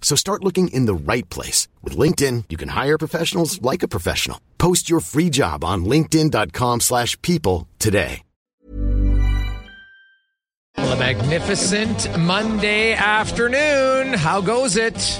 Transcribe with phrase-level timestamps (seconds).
[0.00, 1.68] So start looking in the right place.
[1.82, 4.40] With LinkedIn, you can hire professionals like a professional.
[4.56, 8.22] Post your free job on linkedin.com slash people today.
[10.78, 14.12] A magnificent Monday afternoon.
[14.12, 15.18] How goes it?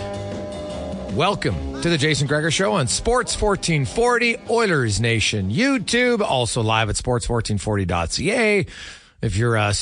[1.13, 6.97] Welcome to the Jason Gregor Show on Sports 1440, Oilers Nation YouTube, also live at
[6.97, 8.67] sports1440.ca.
[9.23, 9.73] If you're uh,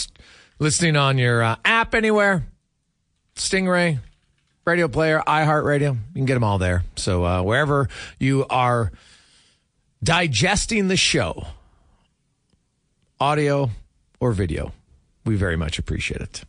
[0.61, 2.47] listening on your uh, app anywhere,
[3.35, 3.99] Stingray,
[4.65, 6.85] radio player, iHeartRadio, you can get them all there.
[6.97, 7.89] So uh, wherever
[8.19, 8.93] you are
[10.03, 11.47] digesting the show,
[13.21, 13.71] audio
[14.21, 14.73] or video,
[15.25, 16.45] we very much appreciate it.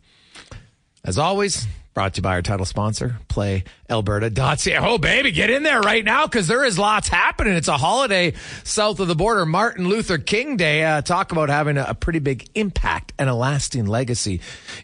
[1.04, 4.78] As always, brought to you by our title sponsor, Play PlayAlberta.ca.
[4.78, 7.54] Oh, baby, get in there right now because there is lots happening.
[7.54, 8.34] It's a holiday
[8.64, 10.84] south of the border, Martin Luther King Day.
[10.84, 14.40] Uh, talk about having a, a, pretty big impact and a lasting legacy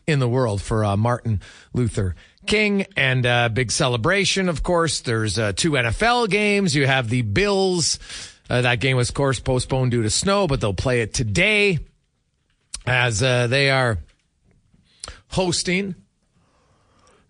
[0.07, 1.41] in the world for uh, Martin
[1.75, 2.15] Luther
[2.47, 5.01] King and uh, big celebration, of course.
[5.01, 6.75] There's uh, two NFL games.
[6.75, 7.99] You have the Bills.
[8.51, 11.79] Uh, that game was, of course, postponed due to snow, but they'll play it today
[12.87, 13.99] as uh, they are
[15.29, 15.95] hosting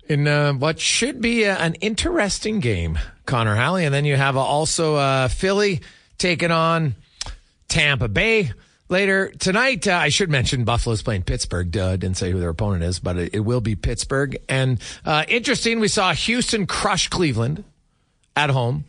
[0.08, 3.84] in uh, what should be a, an interesting game, Connor Halley.
[3.84, 5.80] And then you have also uh, Philly
[6.18, 6.96] taking on
[7.68, 8.52] Tampa Bay
[8.92, 9.88] later tonight.
[9.88, 11.76] Uh, I should mention Buffalo's playing Pittsburgh.
[11.76, 14.36] Uh, didn't say who their opponent is, but it, it will be Pittsburgh.
[14.48, 17.64] And uh, interesting, we saw Houston crush Cleveland
[18.36, 18.84] at home.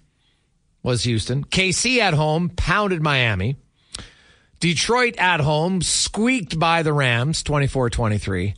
[0.83, 1.45] Was Houston.
[1.45, 3.55] KC at home pounded Miami.
[4.59, 8.53] Detroit at home squeaked by the Rams 24 23.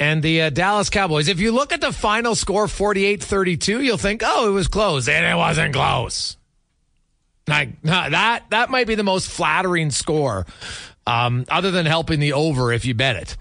[0.00, 3.98] And the uh, Dallas Cowboys, if you look at the final score 48 32, you'll
[3.98, 5.08] think, oh, it was close.
[5.08, 6.37] And it wasn't close.
[7.48, 10.46] Like, that, that might be the most flattering score,
[11.06, 13.36] um, other than helping the over if you bet it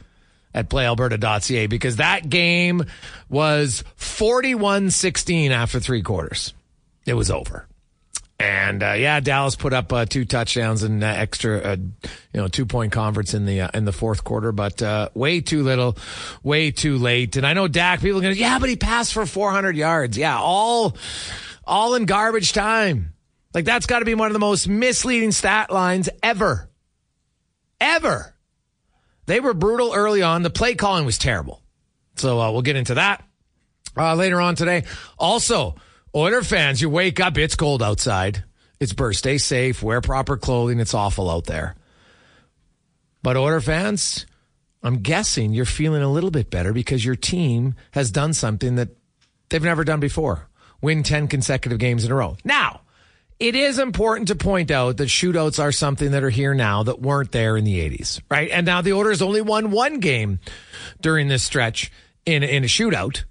[0.53, 2.83] at playalberta.ca because that game
[3.29, 6.53] was 41 16 after three quarters.
[7.05, 7.67] It was over.
[8.39, 12.47] And uh, yeah, Dallas put up uh, two touchdowns and uh, extra, uh, you know,
[12.47, 15.97] two point converts in the uh, in the fourth quarter, but uh, way too little,
[16.43, 17.35] way too late.
[17.35, 18.01] And I know Dak.
[18.01, 20.19] People are going, yeah, but he passed for 400 yards.
[20.19, 20.95] Yeah, all
[21.65, 23.13] all in garbage time.
[23.57, 26.69] Like that's got to be one of the most misleading stat lines ever,
[27.81, 28.35] ever.
[29.25, 30.43] They were brutal early on.
[30.43, 31.63] The play calling was terrible.
[32.17, 33.23] So uh, we'll get into that
[33.97, 34.83] uh, later on today.
[35.17, 35.73] Also.
[36.15, 38.43] Oiler fans, you wake up, it's cold outside.
[38.79, 39.19] It's burst.
[39.19, 40.79] Stay safe, wear proper clothing.
[40.79, 41.75] It's awful out there.
[43.23, 44.27] But Oiler fans,
[44.83, 48.89] I'm guessing you're feeling a little bit better because your team has done something that
[49.49, 50.47] they've never done before.
[50.79, 52.37] Win 10 consecutive games in a row.
[52.43, 52.81] Now,
[53.39, 57.01] it is important to point out that shootouts are something that are here now that
[57.01, 58.49] weren't there in the 80s, right?
[58.49, 60.39] And now the Oilers only won one game
[61.01, 61.91] during this stretch
[62.25, 63.23] in, in a shootout.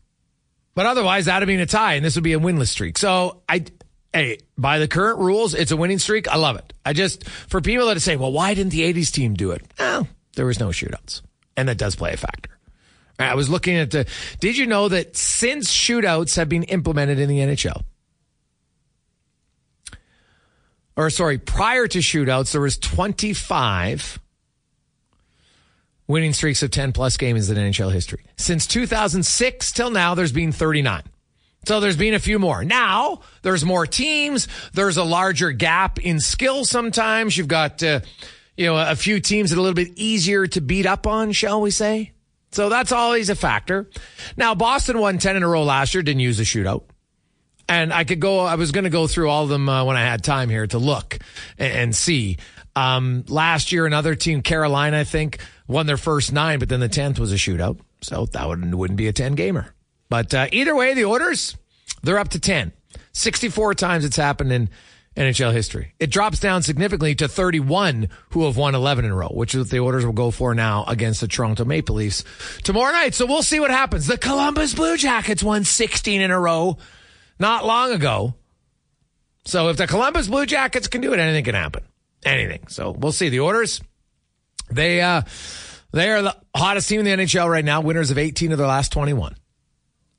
[0.75, 2.99] But otherwise, that'd be a tie, and this would be a winless streak.
[2.99, 3.64] So I,
[4.12, 6.29] hey, by the current rules, it's a winning streak.
[6.29, 6.73] I love it.
[6.85, 9.64] I just for people that say, well, why didn't the '80s team do it?
[9.79, 11.23] Well, there was no shootouts,
[11.56, 12.50] and that does play a factor.
[13.19, 14.06] I was looking at the.
[14.38, 17.82] Did you know that since shootouts have been implemented in the NHL,
[20.96, 24.19] or sorry, prior to shootouts, there was 25
[26.08, 28.25] winning streaks of 10 plus games in NHL history.
[28.37, 31.02] Since 2006 till now, there's been 39.
[31.66, 32.64] So there's been a few more.
[32.64, 34.46] Now there's more teams.
[34.72, 36.64] There's a larger gap in skill.
[36.64, 38.00] Sometimes you've got, uh,
[38.56, 41.32] you know, a few teams that are a little bit easier to beat up on,
[41.32, 42.12] shall we say?
[42.52, 43.90] So that's always a factor.
[44.37, 46.84] Now Boston won 10 in a row last year, didn't use a shootout.
[47.68, 49.96] And I could go, I was going to go through all of them uh, when
[49.96, 51.18] I had time here to look
[51.58, 52.38] and, and see.
[52.76, 56.88] Um, last year, another team, Carolina, I think, won their first nine, but then the
[56.88, 57.80] 10th was a shootout.
[58.02, 59.74] So that would, wouldn't be a 10 gamer.
[60.08, 61.56] But uh, either way, the Oilers,
[62.02, 62.72] they're up to 10.
[63.12, 64.69] 64 times it's happened in
[65.16, 65.94] NHL history.
[65.98, 69.60] It drops down significantly to 31 who have won 11 in a row, which is
[69.60, 72.22] what the Oilers will go for now against the Toronto Maple Leafs
[72.62, 73.14] tomorrow night.
[73.14, 74.06] So we'll see what happens.
[74.06, 76.76] The Columbus Blue Jackets won 16 in a row
[77.38, 78.34] not long ago.
[79.44, 81.84] So if the Columbus Blue Jackets can do it, anything can happen.
[82.24, 82.66] Anything.
[82.68, 83.28] So we'll see.
[83.28, 83.80] The Oilers,
[84.70, 85.22] they, uh,
[85.92, 88.66] they are the hottest team in the NHL right now, winners of 18 of their
[88.66, 89.36] last 21.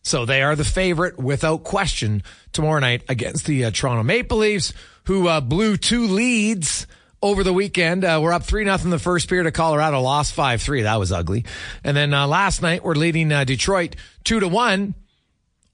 [0.04, 2.24] So they are the favorite without question
[2.54, 4.72] tomorrow night against the uh, Toronto Maple Leafs,
[5.04, 6.88] who uh, blew two leads
[7.22, 8.06] over the weekend.
[8.06, 10.84] Uh, we're up 3 nothing the first period of Colorado, lost 5 3.
[10.84, 11.44] That was ugly.
[11.84, 14.94] And then uh, last night, we're leading uh, Detroit 2 to 1.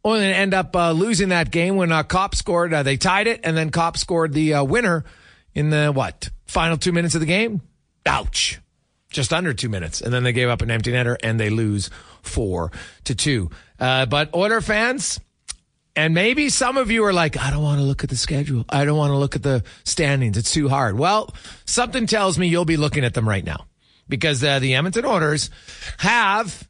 [0.03, 2.71] Only to end up uh, losing that game when Copp scored.
[2.71, 5.05] they tied it, and then Copp scored the winner
[5.55, 6.29] in the what?
[6.45, 7.61] Final two minutes of the game?
[8.05, 8.59] Ouch
[9.13, 11.89] just under two minutes, and then they gave up an empty netter and they lose
[12.21, 12.71] four
[13.05, 13.49] to two.
[13.79, 15.19] Uh, but Oiler fans,
[15.95, 18.65] and maybe some of you are like, I don't want to look at the schedule.
[18.69, 20.37] I don't want to look at the standings.
[20.37, 20.97] It's too hard.
[20.97, 21.33] Well,
[21.65, 23.67] something tells me you'll be looking at them right now
[24.09, 25.49] because uh, the Edmonton Oilers
[25.99, 26.67] have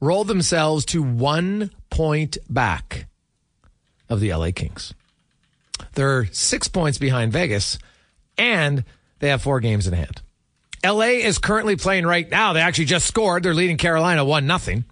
[0.00, 3.06] rolled themselves to one point back
[4.10, 4.92] of the LA Kings.
[5.94, 7.78] They're six points behind Vegas,
[8.36, 8.84] and
[9.18, 10.20] they have four games in hand.
[10.84, 12.52] LA is currently playing right now.
[12.52, 13.42] They actually just scored.
[13.42, 14.84] They're leading Carolina 1 nothing.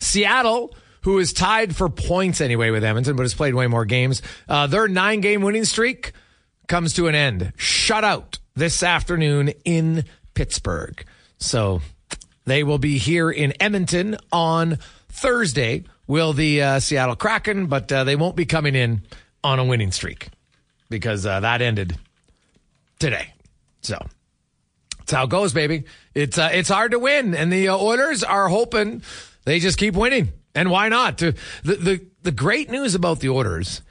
[0.00, 4.22] Seattle, who is tied for points anyway with Edmonton, but has played way more games.
[4.48, 6.12] Uh, their nine game winning streak
[6.68, 7.52] comes to an end.
[7.56, 11.04] Shut out this afternoon in Pittsburgh.
[11.38, 11.82] So
[12.46, 14.78] they will be here in Edmonton on
[15.12, 15.84] Thursday.
[16.06, 19.02] Will the uh, Seattle Kraken, but uh, they won't be coming in
[19.44, 20.28] on a winning streak
[20.90, 21.96] because uh, that ended
[22.98, 23.32] today.
[23.82, 24.04] So
[24.98, 25.84] that's how it goes, baby.
[26.14, 29.02] It's uh, it's hard to win, and the uh, Oilers are hoping
[29.44, 30.32] they just keep winning.
[30.54, 31.18] And why not?
[31.18, 33.82] The, the the great news about the Oilers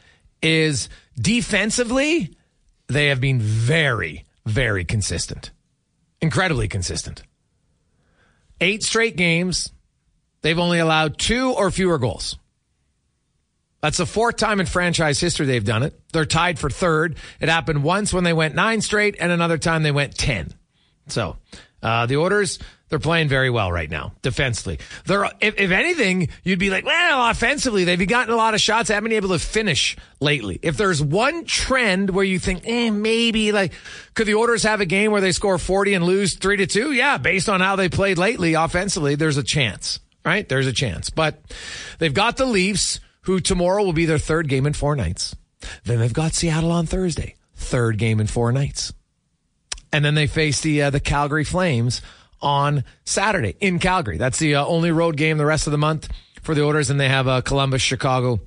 [0.42, 0.90] is
[1.20, 2.36] defensively
[2.88, 5.52] they have been very very consistent,
[6.22, 7.24] incredibly consistent.
[8.60, 9.72] Eight straight games,
[10.42, 12.38] they've only allowed two or fewer goals.
[13.82, 16.00] That's the fourth time in franchise history they've done it.
[16.14, 17.18] They're tied for third.
[17.40, 20.54] It happened once when they went nine straight, and another time they went 10.
[21.08, 21.38] So
[21.82, 22.60] uh, the Oilers,
[22.90, 24.80] they're playing very well right now defensively.
[25.06, 28.90] They're, if, if, anything, you'd be like, well, offensively, they've gotten a lot of shots.
[28.90, 30.60] Haven't been able to finish lately.
[30.62, 33.74] If there's one trend where you think, eh, maybe like,
[34.14, 36.92] could the Oilers have a game where they score 40 and lose three to two?
[36.92, 40.48] Yeah, based on how they played lately offensively, there's a chance, right?
[40.48, 41.10] There's a chance.
[41.10, 41.42] But
[42.00, 45.36] they've got the Leafs, who tomorrow will be their third game in four nights.
[45.84, 48.94] Then they've got Seattle on Thursday, third game in four nights
[49.92, 52.02] and then they face the uh, the Calgary Flames
[52.42, 54.18] on Saturday in Calgary.
[54.18, 56.10] That's the uh, only road game the rest of the month
[56.42, 58.40] for the Oilers, and they have uh, Columbus, Chicago,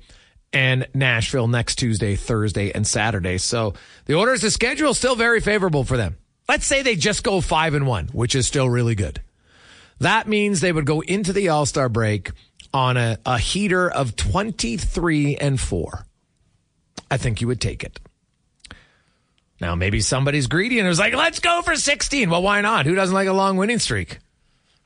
[0.51, 3.37] and Nashville next Tuesday, Thursday, and Saturday.
[3.37, 3.73] So
[4.05, 6.17] the Oilers, the schedule is still very favorable for them.
[6.47, 9.21] Let's say they just go five and one, which is still really good.
[9.99, 12.31] That means they would go into the All Star break
[12.73, 16.05] on a, a heater of twenty three and four.
[17.09, 17.99] I think you would take it.
[19.61, 22.29] Now, maybe somebody's greedy and was like, let's go for 16.
[22.29, 22.85] Well, why not?
[22.85, 24.19] Who doesn't like a long winning streak?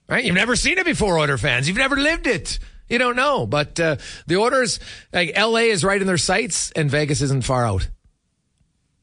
[0.08, 0.24] Right?
[0.24, 1.68] You've never seen it before, Oiler fans.
[1.68, 2.60] You've never lived it.
[2.88, 3.46] You don't know.
[3.46, 3.96] But uh,
[4.28, 4.80] the Oilers,
[5.14, 7.90] like LA is right in their sights and Vegas isn't far out.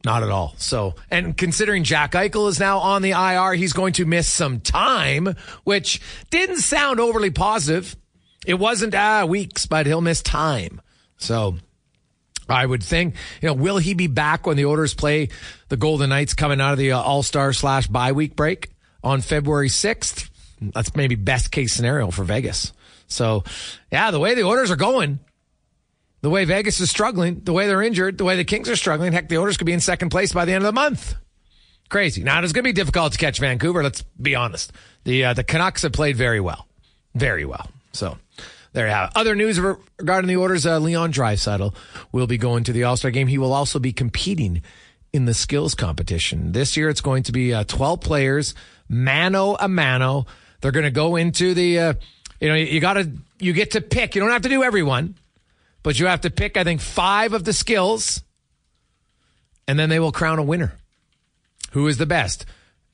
[0.06, 0.54] Not at all.
[0.56, 4.60] So, and considering Jack Eichel is now on the IR, he's going to miss some
[4.60, 5.34] time,
[5.64, 7.96] which didn't sound overly positive.
[8.46, 10.80] It wasn't ah weeks, but he'll miss time.
[11.16, 11.56] So
[12.48, 15.30] I would think, you know, will he be back when the Oilers play
[15.70, 18.70] the Golden Knights coming out of the uh, All Star slash bye week break
[19.02, 20.30] on February 6th?
[20.60, 22.72] That's maybe best case scenario for Vegas.
[23.08, 23.42] So,
[23.90, 25.18] yeah, the way the Oilers are going,
[26.26, 29.12] the way Vegas is struggling, the way they're injured, the way the Kings are struggling,
[29.12, 31.14] heck, the Oilers could be in second place by the end of the month.
[31.88, 32.24] Crazy.
[32.24, 33.80] Now, it's going to be difficult to catch Vancouver.
[33.80, 34.72] Let's be honest.
[35.04, 36.66] The uh, the Canucks have played very well.
[37.14, 37.70] very well.
[37.92, 38.18] So
[38.72, 39.16] there you have it.
[39.16, 41.72] Other news regarding the Oilers, uh, Leon Draisaitl
[42.10, 43.28] will be going to the All-Star game.
[43.28, 44.62] He will also be competing
[45.12, 46.50] in the skills competition.
[46.50, 48.52] This year it's going to be uh, 12 players,
[48.88, 50.26] mano a mano.
[50.60, 51.94] They're going to go into the, uh,
[52.40, 54.16] you know, you got to, you get to pick.
[54.16, 55.14] You don't have to do everyone,
[55.86, 58.24] but you have to pick, I think, five of the skills,
[59.68, 60.72] and then they will crown a winner.
[61.70, 62.44] Who is the best?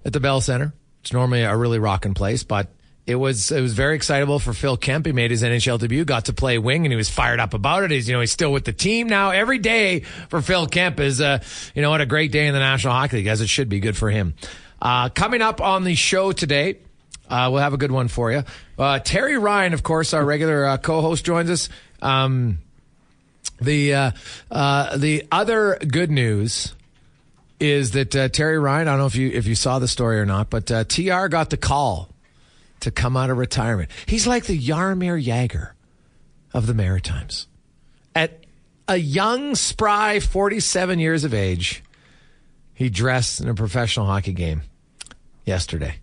[0.06, 0.72] at the Bell Center.
[1.02, 2.68] It's normally a really rocking place, but
[3.06, 5.04] it was it was very excitable for Phil Kemp.
[5.04, 7.82] He made his NHL debut, got to play wing, and he was fired up about
[7.82, 7.90] it.
[7.90, 9.30] He's you know he's still with the team now.
[9.30, 10.00] Every day
[10.30, 11.42] for Phil Kemp is uh,
[11.74, 13.80] you know what a great day in the National Hockey League, as it should be
[13.80, 14.34] good for him.
[14.84, 16.76] Uh, coming up on the show today,
[17.30, 18.44] uh, we'll have a good one for you.
[18.78, 21.70] Uh, Terry Ryan, of course, our regular uh, co-host, joins us.
[22.02, 22.58] Um,
[23.62, 24.10] the uh,
[24.50, 26.74] uh, the other good news
[27.58, 28.88] is that Terry Ryan.
[28.88, 31.48] I don't know if you if you saw the story or not, but Tr got
[31.48, 32.10] the call
[32.80, 33.90] to come out of retirement.
[34.04, 35.70] He's like the Jaromir Jagr
[36.52, 37.46] of the Maritimes.
[38.14, 38.44] At
[38.86, 41.82] a young, spry, forty-seven years of age,
[42.74, 44.60] he dressed in a professional hockey game
[45.44, 45.98] yesterday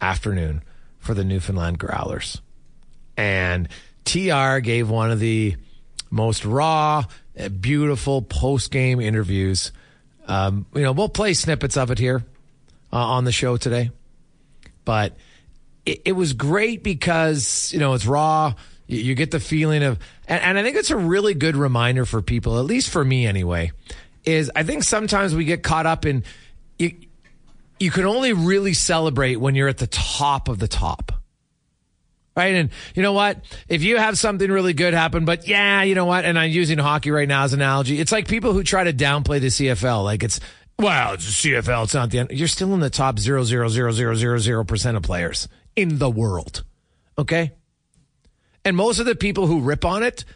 [0.00, 0.62] afternoon
[0.98, 2.40] for the Newfoundland Growlers.
[3.16, 3.68] And
[4.04, 5.56] TR gave one of the
[6.10, 7.04] most raw,
[7.60, 9.72] beautiful post game interviews.
[10.26, 12.24] Um, you know, we'll play snippets of it here
[12.92, 13.90] uh, on the show today.
[14.84, 15.16] But
[15.84, 18.54] it, it, was great because, you know, it's raw.
[18.86, 22.04] You, you get the feeling of, and, and I think it's a really good reminder
[22.04, 23.72] for people, at least for me anyway,
[24.24, 26.24] is I think sometimes we get caught up in,
[26.78, 26.92] you,
[27.78, 31.12] you can only really celebrate when you're at the top of the top.
[32.36, 32.54] Right.
[32.54, 33.42] And you know what?
[33.66, 36.26] If you have something really good happen, but yeah, you know what?
[36.26, 37.98] And I'm using hockey right now as an analogy.
[37.98, 40.04] It's like people who try to downplay the CFL.
[40.04, 40.38] Like it's,
[40.78, 41.84] well, it's CFL.
[41.84, 42.30] It's not the end.
[42.32, 45.96] You're still in the top zero zero zero zero zero zero percent of players in
[45.96, 46.62] the world.
[47.18, 47.52] Okay.
[48.66, 50.26] And most of the people who rip on it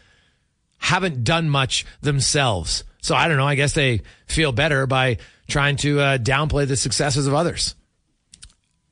[0.79, 2.83] haven't done much themselves.
[3.01, 3.47] So I don't know.
[3.47, 5.17] I guess they feel better by
[5.47, 7.75] trying to uh, downplay the successes of others.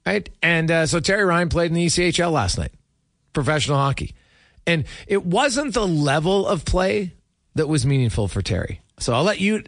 [0.06, 0.28] Right.
[0.42, 2.72] And uh, so Terry Ryan played in the ECHL last night,
[3.34, 4.16] professional hockey.
[4.66, 7.14] And it wasn't the level of play
[7.56, 8.82] that was meaningful for Terry.
[9.00, 9.64] So I'll let you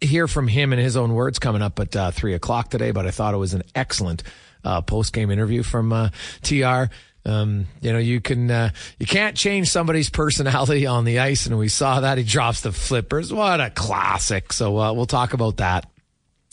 [0.00, 2.90] hear from him in his own words coming up at uh, three o'clock today.
[2.90, 4.22] But I thought it was an excellent
[4.64, 6.10] uh, post game interview from uh,
[6.42, 6.84] TR.
[7.24, 11.58] Um, you know, you can uh, you can't change somebody's personality on the ice, and
[11.58, 13.32] we saw that he drops the flippers.
[13.32, 14.52] What a classic!
[14.52, 15.90] So uh, we'll talk about that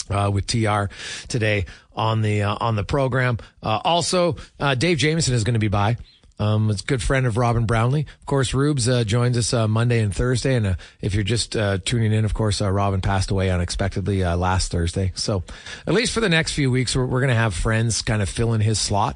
[0.10, 0.86] uh, with TR
[1.28, 3.38] today on the uh, on the program.
[3.62, 5.98] Uh, also, uh, Dave Jamieson is going to be by.
[6.38, 8.06] Um, it's a good friend of Robin Brownlee.
[8.20, 10.56] Of course, Rubes uh, joins us uh, Monday and Thursday.
[10.56, 11.54] And if you're just
[11.86, 15.14] tuning in, of course, Robin passed away unexpectedly last Thursday.
[15.16, 15.46] So,
[15.88, 18.28] at least for the next few weeks, we're, we're going to have friends kind of
[18.28, 19.16] fill in his slot.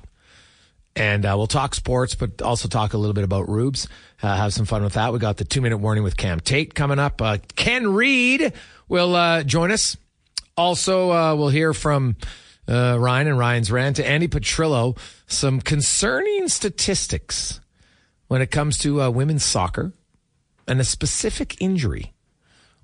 [0.96, 3.88] And we'll talk sports, but also talk a little bit about Rubes.
[4.18, 5.14] have some fun with that.
[5.14, 7.22] We got the two minute warning with Cam Tait coming up.
[7.56, 8.52] Ken Reid
[8.90, 9.96] will join us
[10.60, 12.18] also, uh, we'll hear from
[12.68, 17.62] uh, Ryan and Ryan's rant to Andy Petrillo some concerning statistics
[18.28, 19.94] when it comes to uh, women's soccer
[20.68, 22.12] and a specific injury.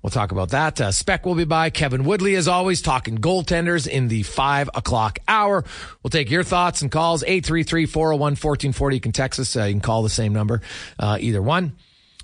[0.06, 0.80] We'll talk about that.
[0.80, 1.68] Uh, Spec will be by.
[1.70, 5.64] Kevin Woodley, as always, talking goaltenders in the five o'clock hour.
[6.00, 7.24] We'll take your thoughts and calls.
[7.24, 8.94] 833-401-1440.
[8.94, 9.56] You can text us.
[9.56, 10.62] Uh, you can call the same number,
[11.00, 11.72] uh, either one.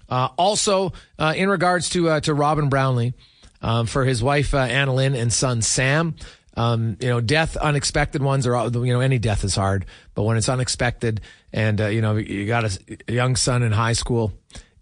[0.09, 3.15] Uh, also, uh, in regards to, uh, to Robin Brownlee,
[3.63, 6.15] um, for his wife Anna Lynn and son Sam.
[6.57, 10.37] Um, you know, death, unexpected ones are, you know, any death is hard, but when
[10.37, 11.21] it's unexpected
[11.53, 14.33] and, you know, you got a, young son in high school,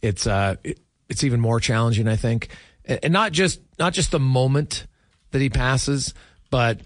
[0.03, 0.79] it's, uh, it,
[1.09, 2.51] it's even more challenging, I think.
[2.91, 4.87] And, not just, not just the moment
[5.31, 6.13] that he passes,
[6.51, 6.81] but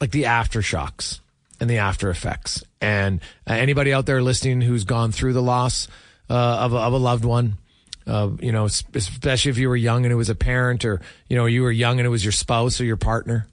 [0.00, 1.20] like the aftershocks
[1.60, 2.62] and the after effects.
[2.80, 5.88] And uh, anybody out there listening who's gone through the loss
[6.28, 7.58] uh, of, a, of a loved one,
[8.06, 11.36] uh, you know, especially if you were young and it was a parent, or you
[11.36, 13.46] know, you were young and it was your spouse or your partner.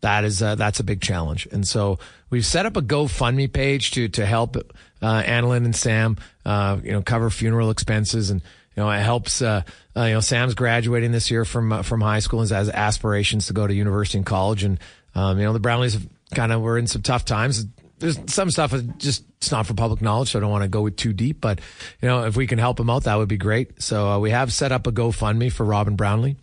[0.00, 3.92] That is uh, that's a big challenge, and so we've set up a GoFundMe page
[3.92, 4.56] to to help
[5.00, 8.42] uh, Annalyn and Sam, uh, you know, cover funeral expenses, and
[8.76, 9.42] you know, it helps.
[9.42, 9.62] Uh,
[9.96, 13.46] uh, you know, Sam's graduating this year from uh, from high school and has aspirations
[13.46, 14.78] to go to university and college, and
[15.14, 17.66] um, you know, the Brownlees kind of were in some tough times
[17.98, 20.68] there's some stuff that just it's not for public knowledge, so I don't want to
[20.68, 21.40] go too deep.
[21.40, 21.60] But
[22.00, 23.82] you know, if we can help him out, that would be great.
[23.82, 26.36] So uh, we have set up a GoFundMe for Robin Brownlee.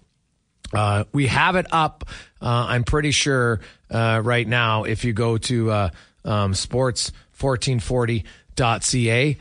[0.73, 2.05] Uh, we have it up.
[2.41, 3.59] Uh, I'm pretty sure
[3.91, 4.85] uh, right now.
[4.85, 5.89] If you go to uh,
[6.25, 9.37] um, sports1440.ca,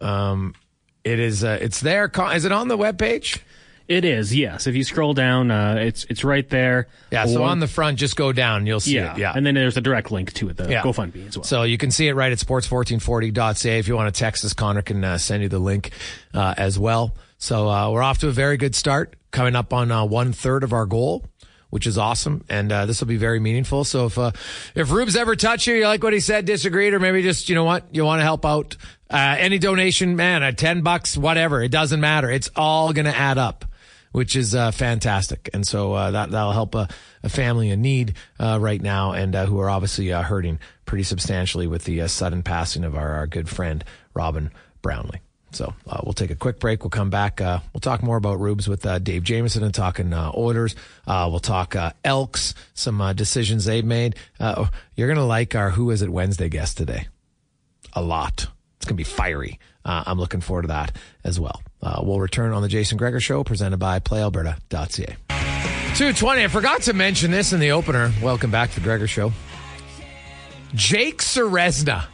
[0.00, 0.54] um,
[1.04, 1.44] it is.
[1.44, 2.10] Uh, it's there.
[2.32, 3.44] Is it on the web page?
[3.86, 4.66] It is, yes.
[4.66, 6.88] If you scroll down, uh, it's it's right there.
[7.12, 9.18] Yeah, so on the front, just go down, you'll see yeah, it.
[9.18, 10.82] Yeah, and then there's a direct link to it, the yeah.
[10.82, 11.44] GoFundMe as well.
[11.44, 13.78] So you can see it right at sports1440.ca.
[13.78, 15.90] If you want to text us, Connor can uh, send you the link
[16.32, 17.14] uh, as well.
[17.36, 20.64] So uh, we're off to a very good start, coming up on uh, one third
[20.64, 21.26] of our goal
[21.74, 22.44] which is awesome.
[22.48, 23.82] And uh, this will be very meaningful.
[23.82, 24.30] So if uh,
[24.76, 27.56] if Rubes ever touch you, you like what he said, disagreed, or maybe just you
[27.56, 28.76] know what you want to help out,
[29.10, 32.30] uh, any donation, man, at ten bucks, whatever, it doesn't matter.
[32.30, 33.64] It's all to add up
[34.12, 35.50] which is uh, fantastic.
[35.52, 36.86] And so uh, that that'll help a,
[37.24, 41.82] a family in need uh, right now, and who are obviously hurting pretty substantially with
[41.82, 44.52] the sudden passing of our, our, good friend Robin
[44.82, 45.23] Brownlee.
[45.54, 46.82] So uh, we'll take a quick break.
[46.82, 47.40] We'll come back.
[47.40, 50.74] Uh, we'll talk more about Rubes with uh, Dave Jamieson and talking Oilers.
[51.06, 54.16] we'll talk Elks, some decisions they've made.
[54.96, 57.08] you're gonna like our Who Is It Wednesday guest today.
[57.92, 58.46] A lot.
[58.76, 59.58] It's gonna be fiery.
[59.84, 61.62] I'm looking forward to that as well.
[61.82, 65.16] Uh, we'll return on the Jason Gregor Show, presented by PlayAlberta.ca.
[65.28, 66.42] 220.
[66.44, 68.12] I forgot to mention this in the opener.
[68.22, 69.32] Welcome back to the Gregor Show.
[70.74, 72.06] Jake Ceresna,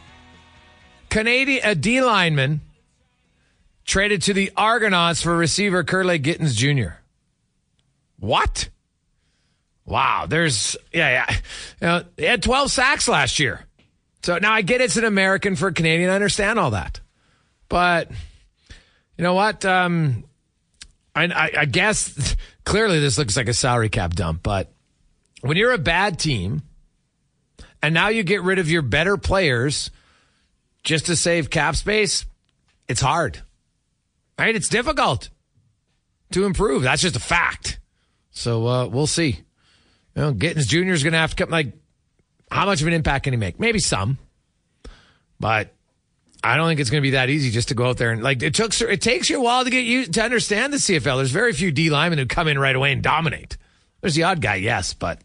[1.09, 2.61] Canadian a D lineman,
[3.91, 6.95] traded to the Argonauts for receiver Kurleigh Gittens Jr.
[8.21, 8.69] What?
[9.85, 11.37] Wow, there's yeah, yeah.
[11.81, 13.67] You know, he had 12 sacks last year.
[14.23, 16.09] So now I get it's an American for a Canadian.
[16.09, 17.01] I understand all that.
[17.69, 18.11] But
[19.19, 19.65] you know what?
[19.65, 20.23] Um,
[21.17, 24.71] I, I, I guess clearly this looks like a salary cap dump, but
[25.41, 26.63] when you're a bad team
[27.83, 29.91] and now you get rid of your better players
[30.85, 32.25] just to save cap space,
[32.87, 33.43] it's hard.
[34.41, 34.57] Right?
[34.57, 35.29] It's difficult
[36.31, 36.83] to improve.
[36.83, 37.79] That's just a fact.
[38.31, 39.45] So uh, we'll see.
[40.17, 40.93] You know, Gittens Jr.
[40.93, 41.51] is going to have to come.
[41.51, 41.75] Like,
[42.51, 43.61] how much of an impact can he make?
[43.61, 44.17] Maybe some,
[45.39, 45.75] but
[46.43, 48.23] I don't think it's going to be that easy just to go out there and
[48.23, 51.19] like it took it takes you a while to get you to understand the CFL.
[51.19, 53.59] There's very few D linemen who come in right away and dominate.
[54.01, 55.21] There's the odd guy, yes, but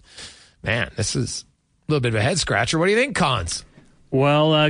[0.61, 1.45] man, this is
[1.87, 2.77] a little bit of a head scratcher.
[2.77, 3.63] What do you think, Cons?
[4.11, 4.69] Well, uh,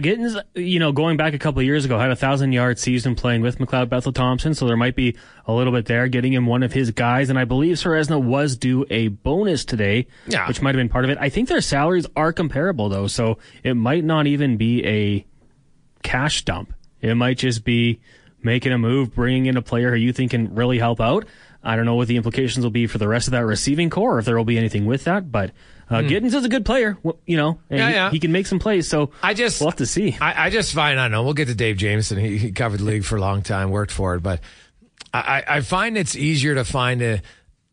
[0.56, 3.42] you know, going back a couple of years ago, had a thousand yard season playing
[3.42, 6.64] with McLeod Bethel Thompson, so there might be a little bit there, getting him one
[6.64, 7.30] of his guys.
[7.30, 10.48] And I believe Ceresna was due a bonus today, yeah.
[10.48, 11.18] which might have been part of it.
[11.20, 15.26] I think their salaries are comparable though, so it might not even be a
[16.02, 16.74] cash dump.
[17.02, 18.00] It might just be
[18.42, 21.26] making a move, bringing in a player who you think can really help out.
[21.64, 24.20] I don't know what the implications will be for the rest of that receiving core,
[24.20, 25.52] if there will be anything with that, but
[25.90, 26.08] uh, hmm.
[26.08, 28.12] Gittens is a good player, you know, yeah, he, yeah.
[28.12, 28.88] he, can make some plays.
[28.90, 30.18] So I just we'll have to see.
[30.20, 31.24] I, I just find I don't know.
[31.24, 32.18] We'll get to Dave Jamieson.
[32.18, 34.40] He, he, covered the league for a long time, worked for it, but
[35.14, 37.22] I, I find it's easier to find a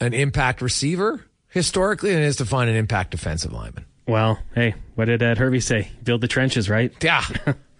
[0.00, 3.86] an impact receiver historically than it is to find an impact defensive lineman.
[4.06, 5.88] Well, hey, what did Ed Hervey say?
[6.02, 6.92] Build the trenches, right?
[7.02, 7.22] Yeah.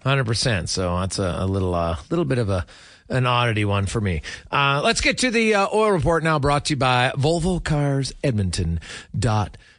[0.03, 0.67] Hundred percent.
[0.67, 2.65] So that's a, a little, uh, little bit of a
[3.09, 4.21] an oddity one for me.
[4.51, 7.11] Uh, let's get to the uh, oil report now, brought to you by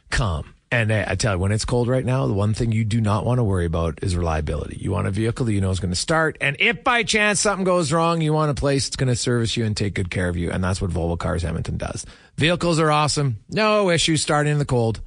[0.09, 0.53] VolvoCarsEdmonton.com.
[0.71, 2.99] And uh, I tell you, when it's cold right now, the one thing you do
[2.99, 4.77] not want to worry about is reliability.
[4.77, 7.39] You want a vehicle that you know is going to start, and if by chance
[7.39, 10.09] something goes wrong, you want a place that's going to service you and take good
[10.09, 12.05] care of you, and that's what Volvo Cars Edmonton does.
[12.35, 15.01] Vehicles are awesome, no issues starting in the cold.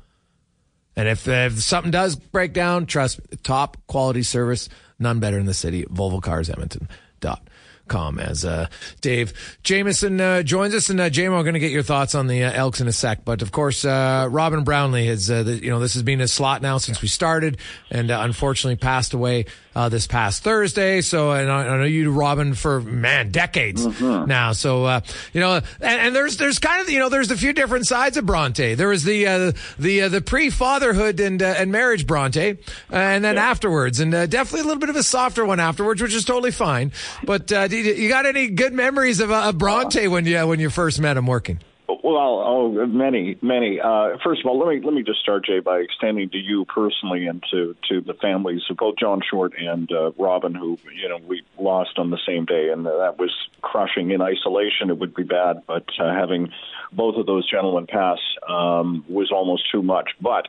[0.97, 5.47] And if, if something does break down, trust me, top quality service none better in
[5.47, 5.85] the city.
[5.85, 6.89] Volvo Cars Edmonton
[7.21, 7.43] dot
[7.89, 8.69] com as uh,
[9.01, 10.89] Dave Jamieson uh, joins us.
[10.91, 12.93] And uh, Jamo, we're going to get your thoughts on the uh, Elks in a
[12.93, 13.25] sec.
[13.25, 16.29] But of course, uh, Robin Brownlee has, uh, the, you know, this has been a
[16.29, 17.59] slot now since we started
[17.91, 19.47] and uh, unfortunately passed away
[19.79, 21.01] uh, this past Thursday.
[21.01, 24.27] So, and I, I know you, Robin, for man decades Mm-hmm.
[24.29, 24.53] now.
[24.53, 25.01] So, uh,
[25.33, 28.17] you know, and, and there's there's kind of you know there's a few different sides
[28.17, 28.75] of Bronte.
[28.75, 32.57] There was the uh, the uh, the pre fatherhood and uh, and marriage Bronte, uh,
[32.91, 36.15] and then afterwards, and uh, definitely a little bit of a softer one afterwards, which
[36.15, 36.91] is totally fine.
[37.25, 40.59] But uh, you, you got any good memories of, uh, of Bronte when you when
[40.61, 41.61] you first met him working?
[41.89, 43.81] Well, oh, many, many.
[43.81, 46.67] Uh, first of all, let me let me just start, Jay, by extending to you
[46.67, 51.09] personally and to to the families of both John Short and uh, Robin, who you
[51.09, 54.11] know we lost on the same day, and that was crushing.
[54.11, 56.53] In isolation, it would be bad, but uh, having
[56.93, 60.11] both of those gentlemen pass um, was almost too much.
[60.21, 60.49] But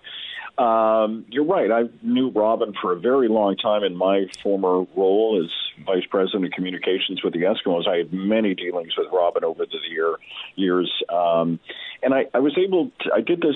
[0.59, 1.71] um, you're right.
[1.71, 6.45] I knew Robin for a very long time in my former role as vice president
[6.45, 7.87] of communications with the Eskimos.
[7.87, 10.15] I had many dealings with Robin over the year
[10.55, 11.59] years, um,
[12.03, 12.91] and I, I was able.
[13.01, 13.55] to I did this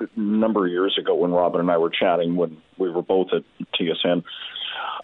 [0.00, 3.28] a number of years ago when Robin and I were chatting when we were both
[3.32, 3.42] at
[3.80, 4.22] TSN.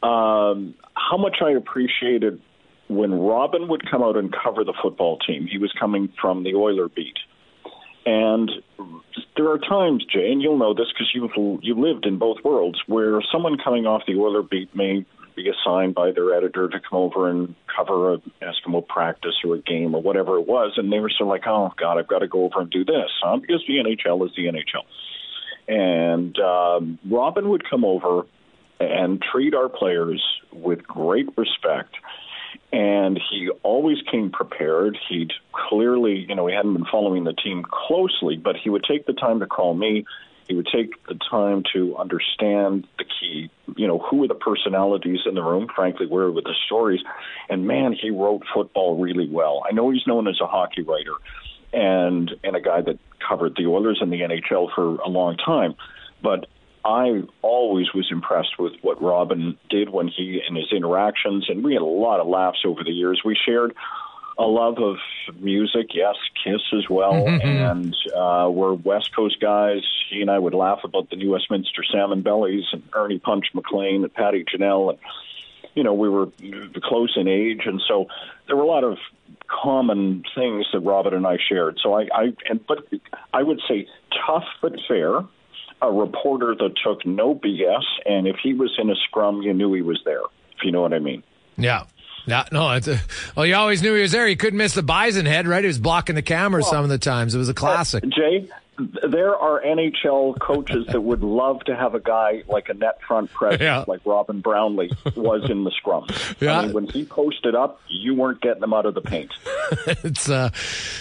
[0.03, 2.40] Um, how much I appreciated
[2.90, 5.46] when Robin would come out and cover the football team.
[5.46, 7.16] He was coming from the Oiler beat.
[8.07, 8.51] And
[9.37, 12.81] there are times, Jay, and you'll know this because you've you lived in both worlds,
[12.87, 15.05] where someone coming off the Oiler beat may
[15.37, 19.61] be assigned by their editor to come over and cover a Eskimo practice or a
[19.61, 22.21] game or whatever it was, and they were sort of like, "Oh God, I've got
[22.21, 23.37] to go over and do this," huh?
[23.37, 24.85] because the NHL is the NHL.
[25.69, 28.27] And um, Robin would come over
[28.81, 31.95] and treat our players with great respect
[32.72, 34.96] and he always came prepared.
[35.09, 39.06] He'd clearly, you know, he hadn't been following the team closely, but he would take
[39.06, 40.04] the time to call me.
[40.46, 45.20] He would take the time to understand the key, you know, who were the personalities
[45.26, 47.00] in the room, frankly, where were the stories.
[47.48, 49.62] And man, he wrote football really well.
[49.68, 51.14] I know he's known as a hockey writer
[51.72, 55.74] and and a guy that covered the Oilers and the NHL for a long time,
[56.22, 56.46] but
[56.85, 61.75] I always was impressed with what Robin did when he and his interactions, and we
[61.75, 63.21] had a lot of laughs over the years.
[63.25, 63.75] We shared
[64.38, 64.97] a love of
[65.38, 69.83] music, yes, Kiss as well, and uh, we're West Coast guys.
[70.09, 74.03] He and I would laugh about the New Westminster Salmon Bellies and Ernie Punch McLean
[74.03, 74.99] and Patty Janelle, and
[75.75, 76.29] you know we were
[76.83, 78.07] close in age, and so
[78.47, 78.97] there were a lot of
[79.49, 81.79] common things that Robin and I shared.
[81.83, 82.88] So I, I and but
[83.35, 83.87] I would say
[84.27, 85.25] tough but fair
[85.83, 89.73] a reporter that took no BS, and if he was in a scrum, you knew
[89.73, 90.23] he was there.
[90.57, 91.23] If you know what I mean.
[91.57, 91.85] Yeah.
[92.27, 93.01] Yeah, no, it's a,
[93.37, 94.27] well, you always knew he was there.
[94.27, 95.62] He couldn't miss the bison head, right?
[95.64, 97.35] He was blocking the camera some of the times.
[97.35, 98.05] It was a classic.
[98.09, 98.47] Jay,
[99.09, 103.33] there are NHL coaches that would love to have a guy like a net front
[103.33, 103.85] presence, Yeah.
[103.88, 106.07] like Robin Brownlee was in the scrum.
[106.40, 106.59] Yeah.
[106.59, 109.33] I mean, when he posted up, you weren't getting him out of the paint.
[109.87, 110.51] it's uh,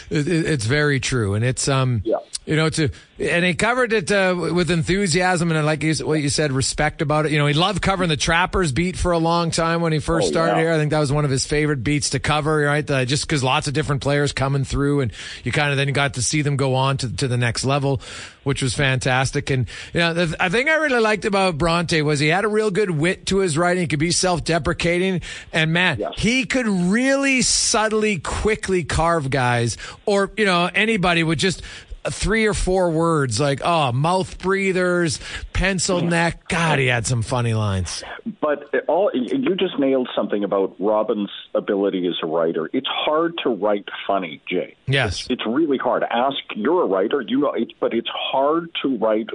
[0.10, 2.18] it, it's very true, and it's um, Yeah.
[2.50, 6.30] You know, to and he covered it uh, with enthusiasm and like you, what you
[6.30, 7.32] said, respect about it.
[7.32, 10.30] You know, he loved covering the Trappers beat for a long time when he first
[10.30, 10.60] Oh, started yeah.
[10.62, 10.72] here.
[10.74, 12.90] I think that was one of his favorite beats to cover, right?
[12.90, 15.12] Uh, just because lots of different players coming through, and
[15.44, 18.02] you kind of then got to see them go on to to the next level,
[18.46, 19.50] which was fantastic.
[19.52, 22.50] And you know, the, I think I really liked about Bronte was he had a
[22.50, 23.82] real good wit to his writing.
[23.82, 25.22] He could be self deprecating,
[25.54, 26.14] and man, Yes.
[26.18, 31.62] he could really subtly, quickly carve guys, or you know anybody would just
[32.06, 35.20] three or four words like oh mouth breathers,
[35.54, 36.48] pencil neck.
[36.48, 38.04] God, he had some funny lines.
[38.42, 42.70] But all you just nailed something about Robin's ability as a writer.
[42.74, 44.76] It's hard to write funny, Jay.
[44.88, 45.28] Yes.
[45.30, 46.04] It's really hard.
[46.04, 49.30] Ask you're a writer, you know, it, but it's hard to write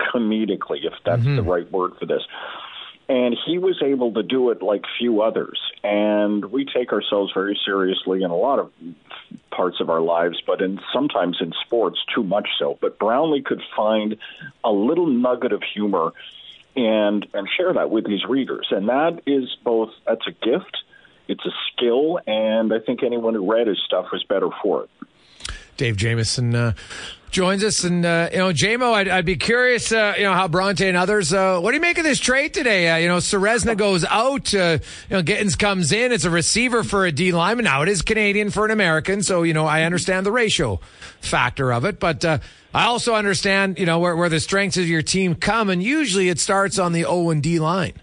[0.00, 1.36] comedically, if that's mm-hmm.
[1.36, 2.22] the right word for this.
[3.10, 5.60] And he was able to do it like few others.
[5.82, 8.70] And we take ourselves very seriously in a lot of
[9.50, 12.78] parts of our lives, but in sometimes in sports too much so.
[12.80, 14.16] But Brownlee could find
[14.62, 16.12] a little nugget of humor
[16.76, 18.68] and and share that with his readers.
[18.70, 20.76] And that is both that's a gift,
[21.26, 24.90] it's a skill, and I think anyone who read his stuff was better for it.
[25.76, 26.72] Dave Jamieson uh,
[27.30, 30.48] joins us, and uh, you know, Jamo, I'd, I'd be curious, uh, you know, how
[30.48, 31.32] Bronte and others.
[31.32, 32.88] Uh, what do you make of this trade today?
[32.90, 36.12] Uh, you know, Ceresna goes out, uh, you know, Gittens comes in.
[36.12, 37.64] It's a receiver for a D lineman.
[37.64, 40.80] Now it is Canadian for an American, so you know, I understand the ratio
[41.20, 42.24] factor of it, but.
[42.24, 42.38] Uh,
[42.72, 46.28] I also understand, you know, where, where the strengths of your team come, and usually
[46.28, 47.94] it starts on the O and D line.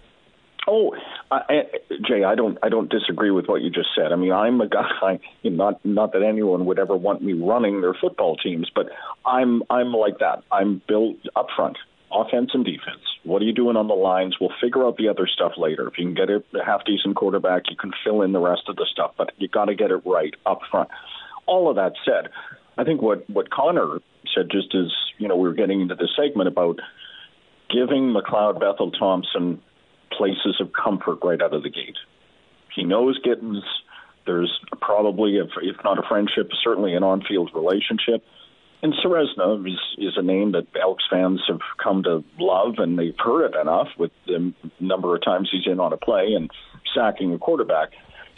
[0.66, 0.94] Oh,
[1.30, 1.64] I,
[2.06, 4.12] Jay, I don't, I don't disagree with what you just said.
[4.12, 5.20] I mean, I'm a guy.
[5.44, 8.86] Not, not that anyone would ever want me running their football teams, but
[9.26, 10.42] I'm, I'm like that.
[10.52, 11.76] I'm built up front,
[12.12, 13.00] offense and defense.
[13.24, 14.36] What are you doing on the lines?
[14.40, 15.88] We'll figure out the other stuff later.
[15.88, 18.76] If you can get a half decent quarterback, you can fill in the rest of
[18.76, 20.88] the stuff, but you got to get it right up front.
[21.46, 22.30] All of that said,
[22.76, 23.98] I think what what Connor
[24.34, 26.78] said, just as you know, we were getting into this segment about
[27.68, 29.60] giving McLeod Bethel Thompson
[30.10, 31.96] places of comfort right out of the gate.
[32.74, 33.62] He knows Gittens.
[34.26, 38.24] There's probably, if, if not a friendship, certainly an on-field relationship.
[38.82, 43.18] And Ceresna is, is a name that Elks fans have come to love, and they've
[43.18, 46.50] heard it enough with the number of times he's in on a play and
[46.94, 47.90] sacking a quarterback.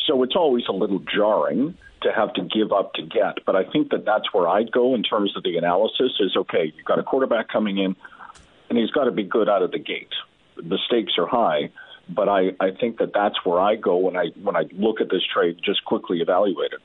[0.07, 3.45] So it's always a little jarring to have to give up to get.
[3.45, 6.73] But I think that that's where I'd go in terms of the analysis is okay,
[6.75, 7.95] you've got a quarterback coming in,
[8.71, 10.15] and he's got to be good out of the gate.
[10.63, 11.71] The stakes are high,
[12.09, 15.11] but I, I think that that's where I go when I when I look at
[15.11, 16.81] this trade, just quickly evaluate it.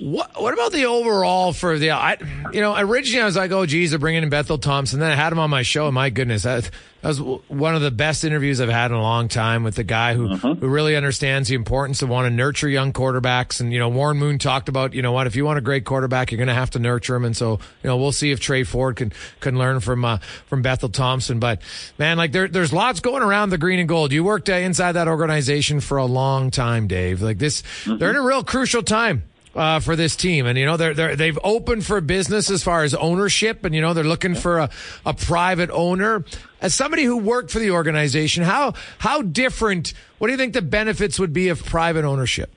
[0.00, 1.92] What What about the overall for the?
[1.92, 2.16] I,
[2.52, 4.98] you know, originally I was like, oh, geez, they're bringing in Bethel Thompson.
[4.98, 6.68] Then I had him on my show, and my goodness, that,
[7.02, 9.84] that was one of the best interviews I've had in a long time with the
[9.84, 10.60] guy who mm-hmm.
[10.60, 13.60] who really understands the importance of want to nurture young quarterbacks.
[13.60, 15.84] And you know, Warren Moon talked about, you know what, if you want a great
[15.84, 17.24] quarterback, you're going to have to nurture him.
[17.24, 20.62] And so, you know, we'll see if Tre Ford can can learn from uh, from
[20.62, 21.38] Bethel Thompson.
[21.38, 21.62] But
[21.98, 24.12] man, like there, there's lots going around the green and gold.
[24.12, 27.22] You worked uh, inside that organization for a long time, Dave.
[27.22, 27.98] Like this, mm-hmm.
[27.98, 29.22] they're in a real crucial time
[29.54, 30.46] uh, for this team.
[30.46, 33.80] And, you know, they're, they're, they've opened for business as far as ownership and, you
[33.80, 34.70] know, they're looking for a,
[35.06, 36.24] a private owner.
[36.60, 40.62] As somebody who worked for the organization, how, how different, what do you think the
[40.62, 42.50] benefits would be of private ownership?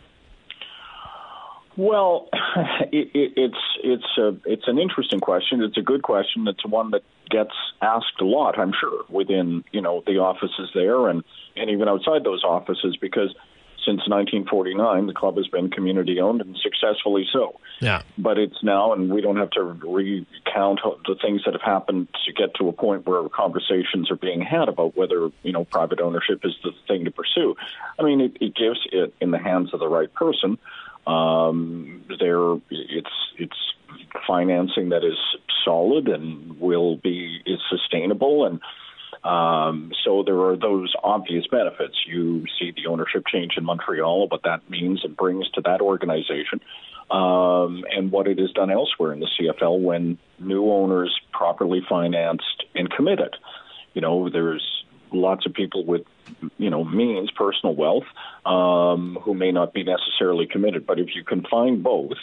[1.77, 2.29] Well,
[2.91, 5.62] it, it, it's it's a it's an interesting question.
[5.62, 6.47] It's a good question.
[6.47, 11.07] It's one that gets asked a lot, I'm sure, within you know the offices there
[11.07, 11.23] and
[11.55, 13.33] and even outside those offices because
[13.88, 17.58] since 1949, the club has been community owned and successfully so.
[17.80, 18.02] Yeah.
[18.17, 22.34] But it's now, and we don't have to recount the things that have happened to
[22.34, 26.41] get to a point where conversations are being had about whether you know private ownership
[26.43, 27.56] is the thing to pursue.
[27.97, 30.58] I mean, it, it gives it in the hands of the right person.
[31.06, 33.58] Um, there, it's it's
[34.28, 35.17] financing that is
[35.63, 38.60] solid and will be is sustainable and
[39.28, 41.96] um, so there are those obvious benefits.
[42.08, 46.62] You see the ownership change in Montreal, what that means and brings to that organization,
[47.12, 52.63] um, and what it has done elsewhere in the CFL when new owners properly financed
[52.74, 53.36] and committed.
[53.94, 56.04] You know, there's lots of people with
[56.58, 58.06] you know means, personal wealth,
[58.46, 60.88] um, who may not be necessarily committed.
[60.88, 62.18] But if you can find both,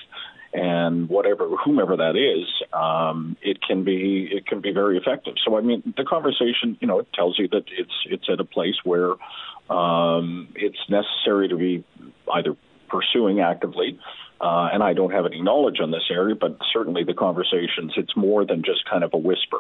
[0.55, 5.35] and whatever whomever that is, um, it can be it can be very effective.
[5.45, 8.45] So I mean, the conversation, you know, it tells you that it's it's at a
[8.45, 9.15] place where
[9.69, 11.85] um, it's necessary to be
[12.33, 12.57] either
[12.89, 13.99] pursuing actively.
[14.41, 18.15] Uh, and I don't have any knowledge on this area, but certainly the conversations, it's
[18.17, 19.59] more than just kind of a whisper.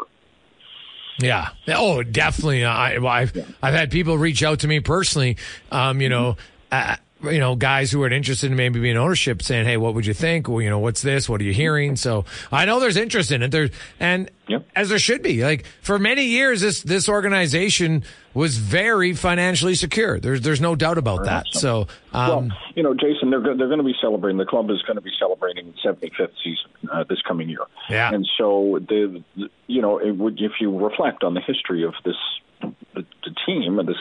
[1.19, 1.51] Yeah.
[1.69, 2.65] Oh, definitely.
[2.65, 3.45] I, I've, yeah.
[3.63, 5.39] I've had people reach out to me personally,
[5.71, 6.37] um, you know,
[6.73, 10.07] uh, you know, guys who are interested in maybe being ownership saying, Hey, what would
[10.07, 10.48] you think?
[10.48, 11.29] Well, you know, what's this?
[11.29, 11.96] What are you hearing?
[11.96, 14.66] So I know there's interest in it there and yep.
[14.74, 20.18] as there should be, like for many years, this, this organization was very financially secure.
[20.20, 21.46] There's, there's no doubt about that.
[21.53, 24.83] So, um, well, you know, Jason, they're, they're going to be celebrating, the club is
[24.83, 27.64] going to be celebrating 75th season uh, this coming year.
[27.88, 28.12] Yeah.
[28.12, 31.94] And so the, the you know, it would, if you reflect on the history of
[32.05, 32.16] this,
[32.61, 33.96] the, the team, and this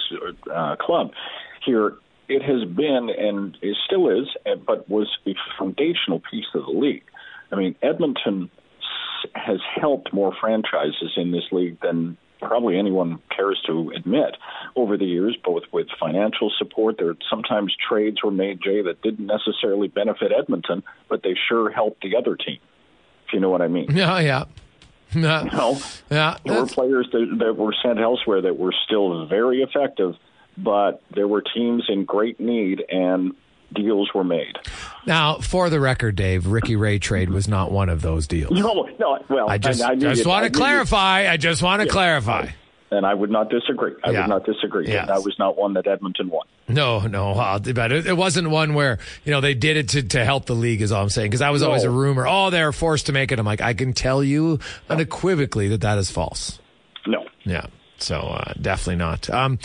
[0.54, 1.12] uh, club
[1.66, 1.94] here,
[2.28, 4.28] it has been and it still is,
[4.66, 7.04] but was a foundational piece of the league.
[7.52, 8.50] I mean, Edmonton
[9.36, 14.36] has helped more franchises in this league than probably anyone cares to admit
[14.76, 16.98] over the years, both with financial support.
[16.98, 22.02] There sometimes trades were made, Jay, that didn't necessarily benefit Edmonton, but they sure helped
[22.02, 22.60] the other team.
[23.28, 23.96] If you know what I mean.
[23.96, 24.44] Yeah, yeah.
[25.16, 25.78] No,
[26.10, 26.38] yeah.
[26.44, 30.16] There were players that, that were sent elsewhere that were still very effective
[30.58, 33.34] but there were teams in great need and
[33.74, 34.58] deals were made.
[35.06, 38.52] Now, for the record, Dave, Ricky Ray trade was not one of those deals.
[38.52, 39.20] No, no.
[39.30, 41.30] Well, I just, I, I just want to clarify.
[41.30, 42.50] I just want to yeah, clarify.
[42.92, 43.94] And I would not disagree.
[44.04, 44.22] I yeah.
[44.22, 44.88] would not disagree.
[44.88, 45.08] Yes.
[45.08, 46.46] That was not one that Edmonton won.
[46.68, 50.46] No, no, but it wasn't one where you know they did it to, to help
[50.46, 50.82] the league.
[50.82, 51.70] Is all I'm saying because that was no.
[51.70, 52.26] always a rumor.
[52.28, 53.40] Oh, they're forced to make it.
[53.40, 56.60] I'm like, I can tell you unequivocally that that is false.
[57.06, 57.26] No.
[57.44, 57.66] Yeah.
[57.98, 59.30] So uh, definitely not.
[59.30, 59.58] Um,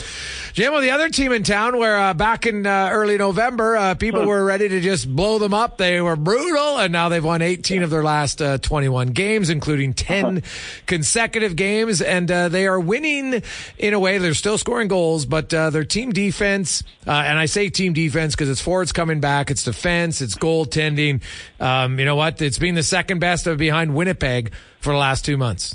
[0.54, 4.24] Jamo, the other team in town, where uh, back in uh, early November, uh, people
[4.26, 5.76] were ready to just blow them up.
[5.76, 9.92] They were brutal, and now they've won 18 of their last uh, 21 games, including
[9.92, 10.44] 10
[10.86, 13.42] consecutive games, and uh, they are winning
[13.76, 14.18] in a way.
[14.18, 18.60] They're still scoring goals, but their team defense, and I say team defense because it's
[18.60, 21.22] forwards coming back, it's defense, it's goaltending.
[21.58, 22.40] Um, you know what?
[22.40, 25.74] It's been the second best of behind Winnipeg for the last two months.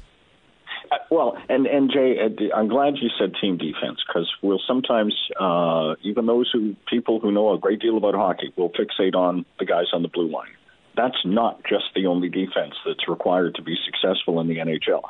[1.09, 5.95] Well, and and Jay, uh, I'm glad you said team defense because we'll sometimes, uh,
[6.03, 9.65] even those who people who know a great deal about hockey, will fixate on the
[9.65, 10.51] guys on the blue line.
[10.95, 15.01] That's not just the only defense that's required to be successful in the NHL.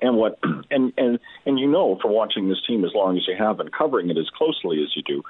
[0.00, 0.38] And what
[0.70, 3.72] and and and you know from watching this team as long as you have and
[3.72, 5.22] covering it as closely as you do,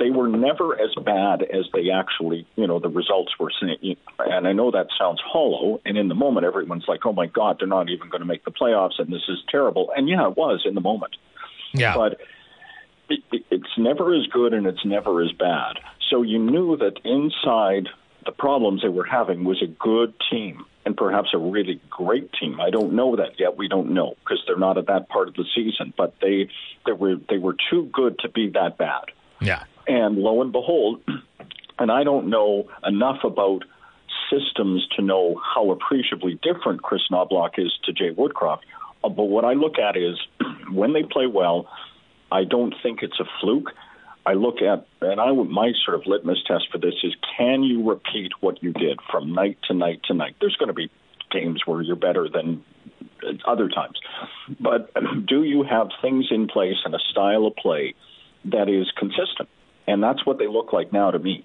[0.00, 3.96] they were never as bad as they actually, you know, the results were saying.
[4.18, 5.80] And I know that sounds hollow.
[5.84, 8.44] And in the moment, everyone's like, "Oh my God, they're not even going to make
[8.44, 11.16] the playoffs, and this is terrible." And yeah, it was in the moment.
[11.72, 11.94] Yeah.
[11.94, 12.18] But
[13.10, 15.74] it, it, it's never as good, and it's never as bad.
[16.10, 17.88] So you knew that inside
[18.24, 22.60] the problems they were having was a good team and perhaps a really great team.
[22.60, 23.56] I don't know that yet.
[23.56, 25.92] We don't know because they're not at that part of the season.
[25.94, 26.48] But they
[26.86, 29.04] they were they were too good to be that bad.
[29.40, 29.64] Yeah.
[29.90, 31.02] And lo and behold,
[31.80, 33.64] and I don't know enough about
[34.30, 38.60] systems to know how appreciably different Chris Knoblauch is to Jay Woodcroft.
[39.02, 40.16] Uh, but what I look at is
[40.70, 41.66] when they play well,
[42.30, 43.72] I don't think it's a fluke.
[44.24, 47.88] I look at, and I my sort of litmus test for this is can you
[47.88, 50.36] repeat what you did from night to night to night?
[50.40, 50.88] There's going to be
[51.32, 52.62] games where you're better than
[53.44, 53.98] other times,
[54.60, 54.92] but
[55.26, 57.94] do you have things in place and a style of play
[58.44, 59.48] that is consistent?
[59.90, 61.44] And that's what they look like now to me.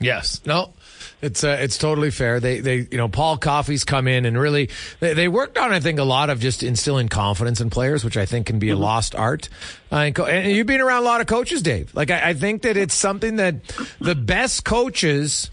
[0.00, 0.40] Yes.
[0.44, 0.74] No,
[1.22, 2.40] it's uh, it's totally fair.
[2.40, 4.68] They they you know Paul Coffey's come in and really
[5.00, 8.16] they, they worked on I think a lot of just instilling confidence in players, which
[8.16, 9.48] I think can be a lost art.
[9.92, 11.94] Uh, and, co- and you've been around a lot of coaches, Dave.
[11.94, 13.62] Like I, I think that it's something that
[14.00, 15.50] the best coaches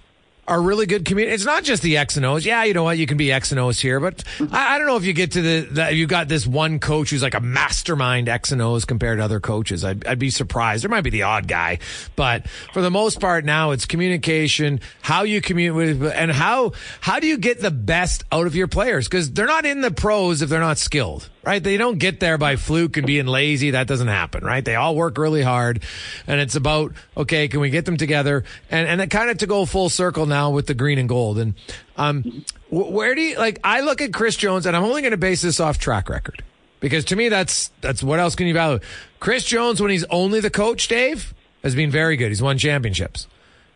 [0.48, 1.34] are really good community.
[1.34, 2.46] It's not just the X and O's.
[2.46, 2.98] Yeah, you know what?
[2.98, 5.34] You can be X and O's here, but I, I don't know if you get
[5.34, 8.84] to the, the you got this one coach who's like a mastermind X and O's
[8.86, 9.86] compared to other coaches.
[9.86, 10.84] I'd, I'd be surprised.
[10.84, 11.80] There might be the odd guy,
[12.16, 17.28] but for the most part now it's communication, how you communicate and how, how do
[17.28, 19.08] you get the best out of your players?
[19.08, 21.64] Cause they're not in the pros if they're not skilled right?
[21.64, 23.72] They don't get there by fluke and being lazy.
[23.72, 24.64] That doesn't happen, right?
[24.64, 25.84] They all work really hard.
[26.28, 28.44] And it's about, okay, can we get them together?
[28.70, 31.40] And, and it kind of to go full circle now with the green and gold.
[31.40, 31.56] And,
[31.98, 35.18] um, where do you, like, I look at Chris Jones and I'm only going to
[35.18, 36.44] base this off track record
[36.80, 38.80] because to me, that's, that's what else can you value?
[39.20, 42.30] Chris Jones, when he's only the coach, Dave, has been very good.
[42.30, 43.28] He's won championships.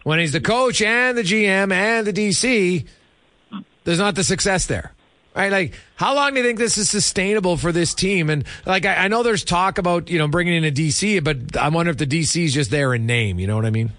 [0.04, 2.86] When he's the coach and the GM and the DC,
[3.86, 4.95] there's not the success there
[5.36, 5.52] right?
[5.52, 8.30] Like, how long do you think this is sustainable for this team?
[8.30, 11.58] And like, I, I, know there's talk about you know bringing in a DC, but
[11.58, 13.40] I wonder if the DC is just there in name.
[13.40, 13.92] You know what I mean?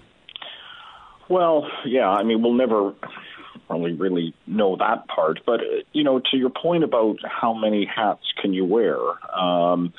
[1.29, 2.09] Well, yeah.
[2.09, 2.93] I mean, we'll never
[3.67, 5.59] probably really know that part, but
[5.91, 8.97] you know, to your point about how many hats can you wear.
[9.37, 9.93] Um,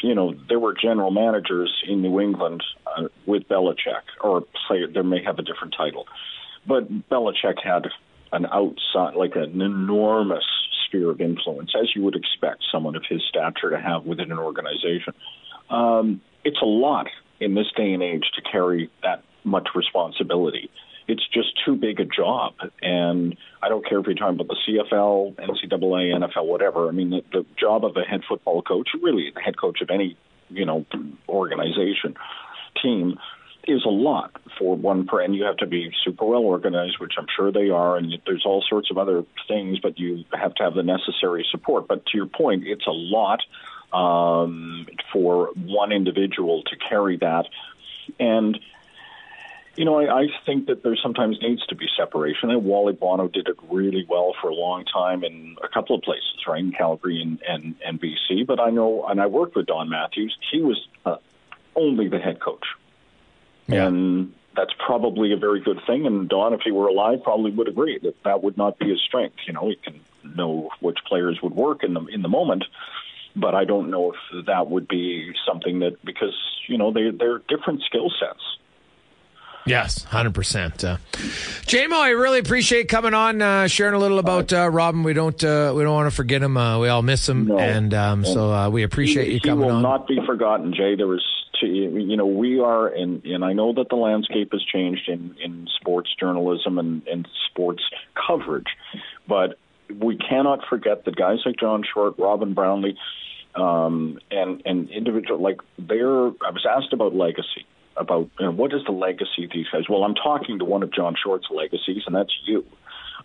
[0.00, 5.02] you know, there were general managers in New England uh, with Belichick, or say there
[5.02, 6.06] may have a different title,
[6.66, 7.88] but Belichick had
[8.32, 10.44] an outside, like an enormous
[10.86, 14.38] sphere of influence, as you would expect someone of his stature to have within an
[14.38, 15.14] organization.
[15.70, 17.06] Um, it's a lot
[17.40, 20.70] in this day and age to carry that much responsibility.
[21.08, 22.54] It's just too big a job.
[22.80, 26.88] And I don't care if you're talking about the CFL, NCAA, NFL, whatever.
[26.88, 29.90] I mean, the, the job of a head football coach, really the head coach of
[29.90, 30.16] any,
[30.48, 30.86] you know,
[31.28, 32.14] organization,
[32.80, 33.18] team,
[33.64, 37.26] is a lot for one and you have to be super well organized, which I'm
[37.34, 40.74] sure they are, and there's all sorts of other things, but you have to have
[40.74, 41.86] the necessary support.
[41.86, 43.40] But to your point, it's a lot
[43.92, 47.46] um, for one individual to carry that,
[48.18, 48.58] and
[49.76, 52.50] you know, I, I think that there sometimes needs to be separation.
[52.50, 56.02] And Wally Buono did it really well for a long time in a couple of
[56.02, 58.46] places, right, in Calgary and, and, and BC.
[58.46, 60.36] But I know, and I worked with Don Matthews.
[60.50, 61.16] He was uh,
[61.74, 62.66] only the head coach
[63.66, 63.86] yeah.
[63.86, 66.06] And that's probably a very good thing.
[66.06, 69.00] And Don, if he were alive, probably would agree that that would not be his
[69.00, 69.36] strength.
[69.46, 70.00] You know, he can
[70.36, 72.64] know which players would work in the in the moment,
[73.34, 76.36] but I don't know if that would be something that because
[76.68, 78.42] you know they they're different skill sets.
[79.64, 80.82] Yes, hundred percent.
[80.82, 85.04] Uh, Jamo, I really appreciate coming on, uh, sharing a little about uh, Robin.
[85.04, 86.56] We don't uh, we don't want to forget him.
[86.56, 87.58] Uh, we all miss him, no.
[87.58, 89.68] and um, so uh, we appreciate he, you coming on.
[89.70, 90.96] He will not be forgotten, Jay.
[90.96, 91.24] There was
[91.66, 95.68] you know we are and and I know that the landscape has changed in in
[95.80, 97.82] sports journalism and, and sports
[98.26, 98.68] coverage,
[99.28, 99.58] but
[100.00, 102.96] we cannot forget that guys like John Short, Robin Brownlee,
[103.54, 106.28] um, and and individual like they're.
[106.28, 109.82] I was asked about legacy about you know, what is the legacy of these guys.
[109.88, 112.64] Well, I'm talking to one of John Short's legacies, and that's you.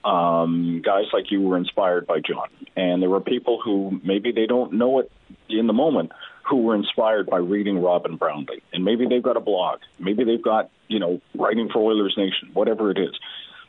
[0.04, 4.46] Um, guys like you were inspired by John, and there were people who maybe they
[4.46, 5.12] don't know it
[5.50, 6.12] in the moment,
[6.48, 8.62] who were inspired by reading Robin Brownlee.
[8.72, 9.80] And maybe they've got a blog.
[10.00, 13.18] Maybe they've got, you know, writing for Oilers Nation, whatever it is.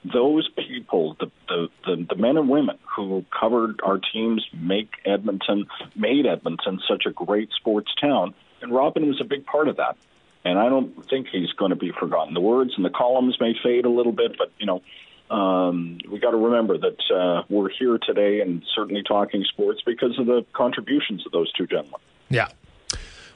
[0.04, 5.66] Those people, the, the, the, the men and women who covered our teams, make Edmonton,
[5.96, 8.34] made Edmonton such a great sports town.
[8.62, 9.96] And Robin was a big part of that.
[10.44, 12.32] And I don't think he's going to be forgotten.
[12.32, 14.82] The words and the columns may fade a little bit, but, you know,
[15.34, 20.18] um, we got to remember that uh, we're here today and certainly talking sports because
[20.18, 22.00] of the contributions of those two gentlemen.
[22.30, 22.48] Yeah.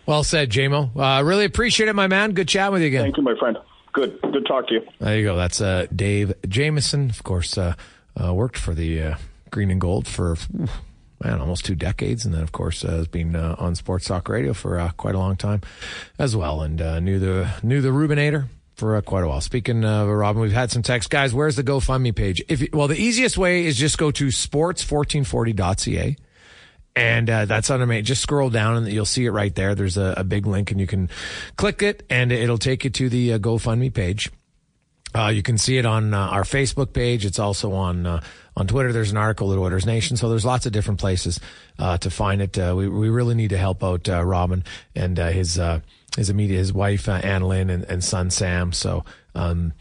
[0.07, 0.91] Well said, Jamo.
[0.97, 2.33] Uh, really appreciate it, my man.
[2.33, 3.03] Good chat with you again.
[3.03, 3.57] Thank you, my friend.
[3.93, 4.21] Good.
[4.23, 4.81] Good talk to you.
[4.99, 5.37] There you go.
[5.37, 7.75] That's uh, Dave Jamieson, of course, uh,
[8.23, 9.17] uh, worked for the uh,
[9.51, 10.37] Green and Gold for
[11.23, 14.29] man almost two decades, and then of course uh, has been uh, on Sports Talk
[14.29, 15.61] Radio for quite a long time
[16.19, 19.41] as well, and knew the knew the Rubinator for quite a while.
[19.41, 21.33] Speaking of Robin, we've had some text, guys.
[21.35, 22.43] Where's the GoFundMe page?
[22.49, 26.17] If well, the easiest way is just go to sports1440.ca
[26.95, 29.75] and uh, that's on a just scroll down and you'll see it right there.
[29.75, 31.09] There's a, a, big link and you can
[31.57, 34.31] click it and it'll take you to the uh, gofundme page.
[35.15, 37.25] Uh, you can see it on uh, our facebook page.
[37.25, 38.23] It's also on uh,
[38.57, 38.93] on twitter.
[38.93, 40.17] There's an article at Oilers Nation.
[40.17, 41.41] So there's lots of different places
[41.79, 42.57] uh, to find it.
[42.57, 44.65] We, we really need to help out robin
[44.95, 45.61] and his
[46.17, 48.73] his immediate his wife Annalyn and, and son sam.
[48.73, 49.73] So um,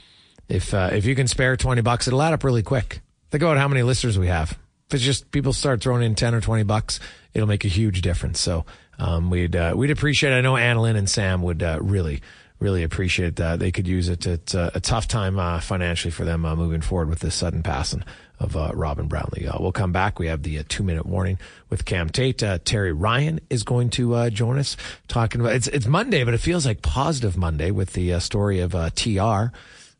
[0.47, 3.01] if if you can spare 20 bucks it'll add up really quick.
[3.31, 4.57] Think about how many listeners we have
[4.91, 6.99] if it's just people start throwing in 10 or 20 bucks,
[7.33, 8.41] it'll make a huge difference.
[8.41, 8.65] So,
[8.99, 12.21] um, we'd, uh, we'd appreciate, I know Annalyn and Sam would, uh, really,
[12.59, 13.59] really appreciate that.
[13.59, 14.27] They could use it.
[14.27, 17.63] It's a, a tough time, uh, financially for them, uh, moving forward with this sudden
[17.63, 18.03] passing
[18.37, 19.47] of, uh, Robin Brownlee.
[19.47, 20.19] Uh, we'll come back.
[20.19, 21.39] We have the two minute warning
[21.69, 22.43] with Cam Tait.
[22.65, 24.75] Terry Ryan is going to, join us
[25.07, 28.73] talking about, it's, it's Monday, but it feels like positive Monday with the story of,
[28.95, 29.53] TR,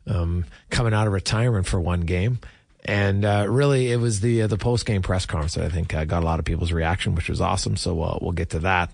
[0.06, 2.40] um, coming out of retirement for one game.
[2.84, 5.94] And uh, really, it was the uh, the post game press conference that I think
[5.94, 7.76] uh, got a lot of people's reaction, which was awesome.
[7.76, 8.90] So uh, we'll get to that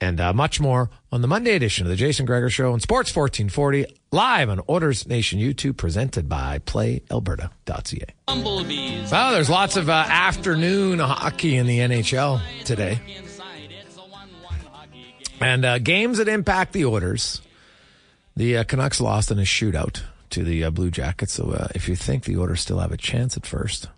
[0.00, 3.14] and uh, much more on the Monday edition of the Jason Gregor Show on Sports
[3.14, 8.06] 1440 live on Oilers Nation YouTube, presented by PlayAlberta.ca.
[8.26, 9.10] Bumblebees.
[9.10, 13.00] Well, there's lots of uh, afternoon hockey in the NHL today,
[15.40, 17.40] and games that impact the Oilers.
[18.36, 20.02] The Canucks lost in a shootout
[20.34, 21.34] to the uh, Blue Jackets.
[21.34, 23.88] So uh, if you think the Oilers still have a chance at first,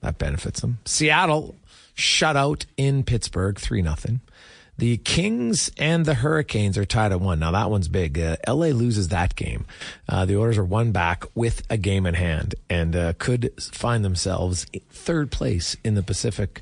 [0.00, 0.78] that benefits them.
[0.86, 1.54] Seattle
[1.94, 4.20] shut out in Pittsburgh, 3 nothing.
[4.76, 7.38] The Kings and the Hurricanes are tied at one.
[7.38, 8.18] Now that one's big.
[8.18, 9.66] Uh, LA loses that game.
[10.08, 14.04] Uh, the Oilers are one back with a game in hand and uh, could find
[14.04, 16.60] themselves third place in the Pacific.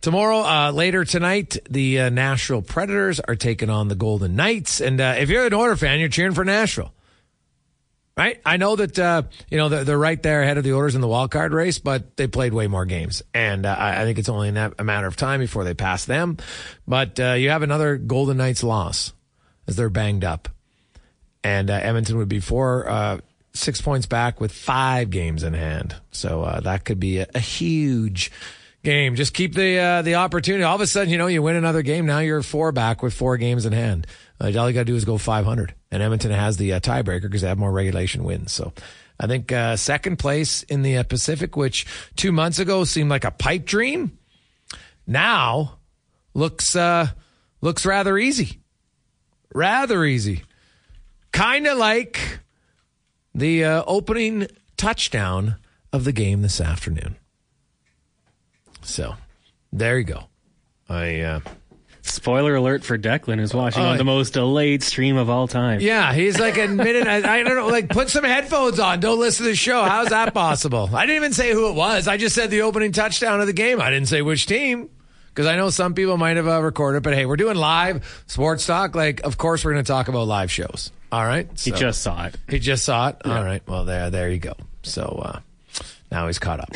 [0.00, 4.80] Tomorrow, uh, later tonight, the uh, Nashville Predators are taking on the Golden Knights.
[4.80, 6.92] And uh, if you're an Oiler fan, you're cheering for Nashville
[8.16, 8.40] right?
[8.44, 11.00] I know that uh, you know they're, they're, right there ahead of the Oilers in
[11.00, 14.28] the wild card race, but they played way more games, and uh, I think it's
[14.28, 16.38] only a matter of time before they pass them.
[16.86, 19.12] But uh, you have another Golden Knights loss
[19.66, 20.48] as they're banged up,
[21.42, 22.88] and uh, Edmonton would be four.
[22.88, 23.18] Uh,
[23.54, 25.94] six points back with five games in hand.
[26.10, 28.32] So uh, that could be a, a huge
[28.84, 29.16] game.
[29.16, 30.62] Just keep the the opportunity.
[30.62, 32.06] All of a sudden, you know, you win another game.
[32.06, 34.06] Now you're four back with four games in hand.
[34.40, 35.74] Uh, all you got to do is go 500.
[35.90, 38.52] And Edmonton has the uh, tiebreaker because they have more regulation wins.
[38.52, 38.72] So
[39.18, 43.24] I think uh, second place in the uh, Pacific, which two months ago seemed like
[43.24, 44.18] a pipe dream,
[45.06, 45.78] now
[46.34, 47.08] looks uh,
[47.60, 48.60] looks rather easy.
[49.54, 50.42] Rather easy.
[51.30, 52.40] Kind of like
[53.34, 55.56] the uh, opening touchdown
[55.92, 57.16] of the game this afternoon.
[58.84, 59.14] So
[59.72, 60.24] there you go.
[60.88, 61.40] I uh,
[62.06, 65.80] Spoiler alert for Declan, who's watching on the most delayed stream of all time.
[65.80, 67.06] Yeah, he's like a minute.
[67.06, 67.68] I, I, don't know.
[67.68, 69.00] Like, put some headphones on.
[69.00, 69.82] Don't listen to the show.
[69.82, 70.90] How's that possible?
[70.92, 72.06] I didn't even say who it was.
[72.06, 73.80] I just said the opening touchdown of the game.
[73.80, 74.90] I didn't say which team
[75.28, 77.02] because I know some people might have uh, recorded.
[77.02, 78.94] But hey, we're doing live sports talk.
[78.94, 80.92] Like, of course, we're going to talk about live shows.
[81.10, 81.48] All right.
[81.58, 82.36] So, he just saw it.
[82.50, 83.16] He just saw it.
[83.24, 83.38] Yeah.
[83.38, 83.62] All right.
[83.66, 84.52] Well, there, there you go.
[84.82, 85.40] So uh,
[86.12, 86.74] now he's caught up.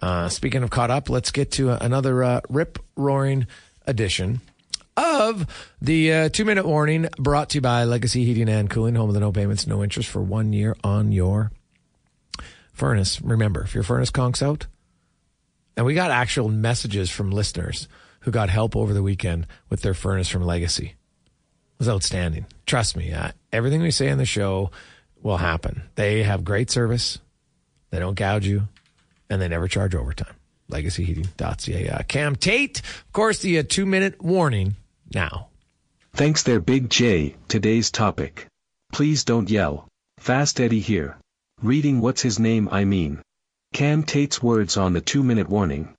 [0.00, 3.46] Uh, speaking of caught up, let's get to another uh, rip roaring
[3.86, 4.40] edition
[4.96, 5.46] of
[5.80, 9.14] the uh, two minute warning brought to you by Legacy Heating and Cooling, home of
[9.14, 11.52] the no payments, no interest for one year on your
[12.72, 13.20] furnace.
[13.22, 14.66] Remember, if your furnace conks out,
[15.76, 17.88] and we got actual messages from listeners
[18.20, 20.86] who got help over the weekend with their furnace from Legacy.
[20.86, 22.46] It was outstanding.
[22.66, 24.72] Trust me, uh, everything we say on the show
[25.22, 25.82] will happen.
[25.94, 27.18] They have great service.
[27.90, 28.68] They don't gouge you,
[29.30, 30.34] and they never charge overtime.
[30.70, 31.88] LegacyHeating.ca.
[31.88, 34.76] Uh, Cam Tait, of course, the uh, two minute warning
[35.14, 35.48] now.
[36.12, 37.36] Thanks there, Big J.
[37.48, 38.46] Today's topic.
[38.92, 39.88] Please don't yell.
[40.18, 41.16] Fast Eddie here.
[41.62, 43.22] Reading what's his name I mean.
[43.72, 45.94] Cam Tait's words on the two minute warning.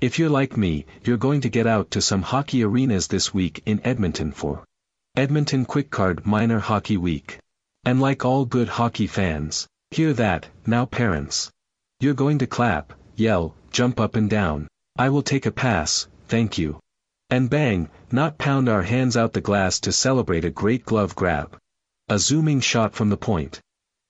[0.00, 3.62] If you're like me, you're going to get out to some hockey arenas this week
[3.66, 4.64] in Edmonton for
[5.16, 7.38] Edmonton Quikcard Minor Hockey Week.
[7.84, 11.50] And like all good hockey fans, hear that, now parents.
[12.02, 14.66] You're going to clap, yell, jump up and down.
[14.98, 16.80] I will take a pass, thank you.
[17.30, 21.56] And bang, not pound our hands out the glass to celebrate a great glove grab.
[22.08, 23.60] A zooming shot from the point.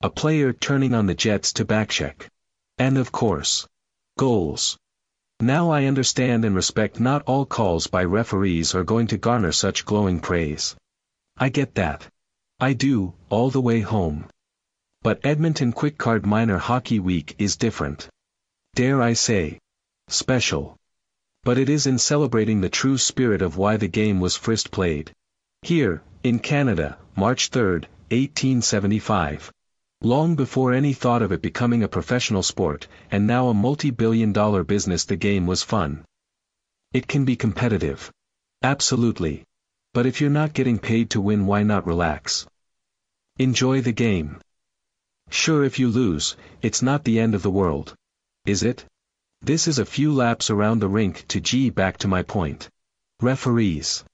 [0.01, 2.29] A player turning on the Jets to backcheck.
[2.79, 3.69] And of course,
[4.17, 4.79] goals.
[5.39, 9.85] Now I understand and respect not all calls by referees are going to garner such
[9.85, 10.75] glowing praise.
[11.37, 12.09] I get that.
[12.59, 14.31] I do, all the way home.
[15.03, 18.09] But Edmonton Quikcard Minor Hockey Week is different.
[18.77, 19.59] Dare I say,
[20.09, 20.77] special.
[21.43, 25.13] But it is in celebrating the true spirit of why the game was first played.
[25.63, 27.81] Here, in Canada, March 3,
[28.11, 29.51] 1875.
[30.03, 34.63] Long before any thought of it becoming a professional sport, and now a multi-billion dollar
[34.63, 36.05] business the game was fun.
[36.93, 38.13] It can be competitive.
[38.63, 39.43] Absolutely.
[39.95, 42.47] But if you're not getting paid to win why not relax?
[43.39, 44.39] Enjoy the game.
[45.33, 47.95] Sure if you lose, it's not the end of the world.
[48.45, 48.85] Is it?
[49.41, 52.69] This is a few laps around the rink to G back to my point.
[53.19, 54.05] Referees.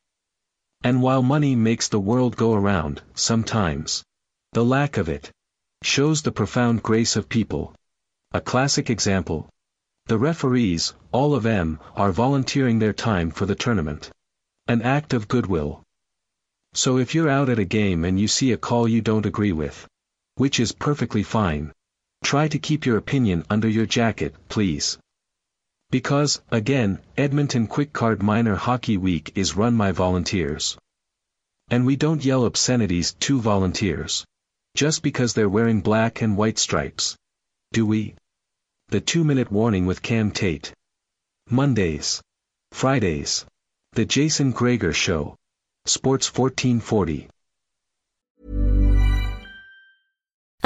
[0.84, 4.04] And while money makes the world go around, sometimes,
[4.52, 5.32] the lack of it,
[5.82, 7.74] shows the profound grace of people.
[8.30, 9.50] A classic example.
[10.06, 14.12] The referees, all of them, are volunteering their time for the tournament.
[14.68, 15.82] An act of goodwill.
[16.74, 19.52] So if you're out at a game and you see a call you don't agree
[19.52, 19.86] with,
[20.38, 21.72] which is perfectly fine,
[22.24, 24.96] try to keep your opinion under your jacket, please.
[25.90, 30.78] Because, again, Edmonton Quikcard Minor Hockey Week is run by volunteers.
[31.70, 34.24] And we don't yell obscenities to volunteers.
[34.76, 37.16] Just because they're wearing black and white stripes.
[37.72, 38.14] Do we?
[38.88, 40.72] The two minute warning with Cam Tait.
[41.50, 42.22] Mondays.
[42.72, 43.44] Fridays.
[43.92, 45.36] The Jason Gregor Show.
[45.84, 47.28] Sports 1440.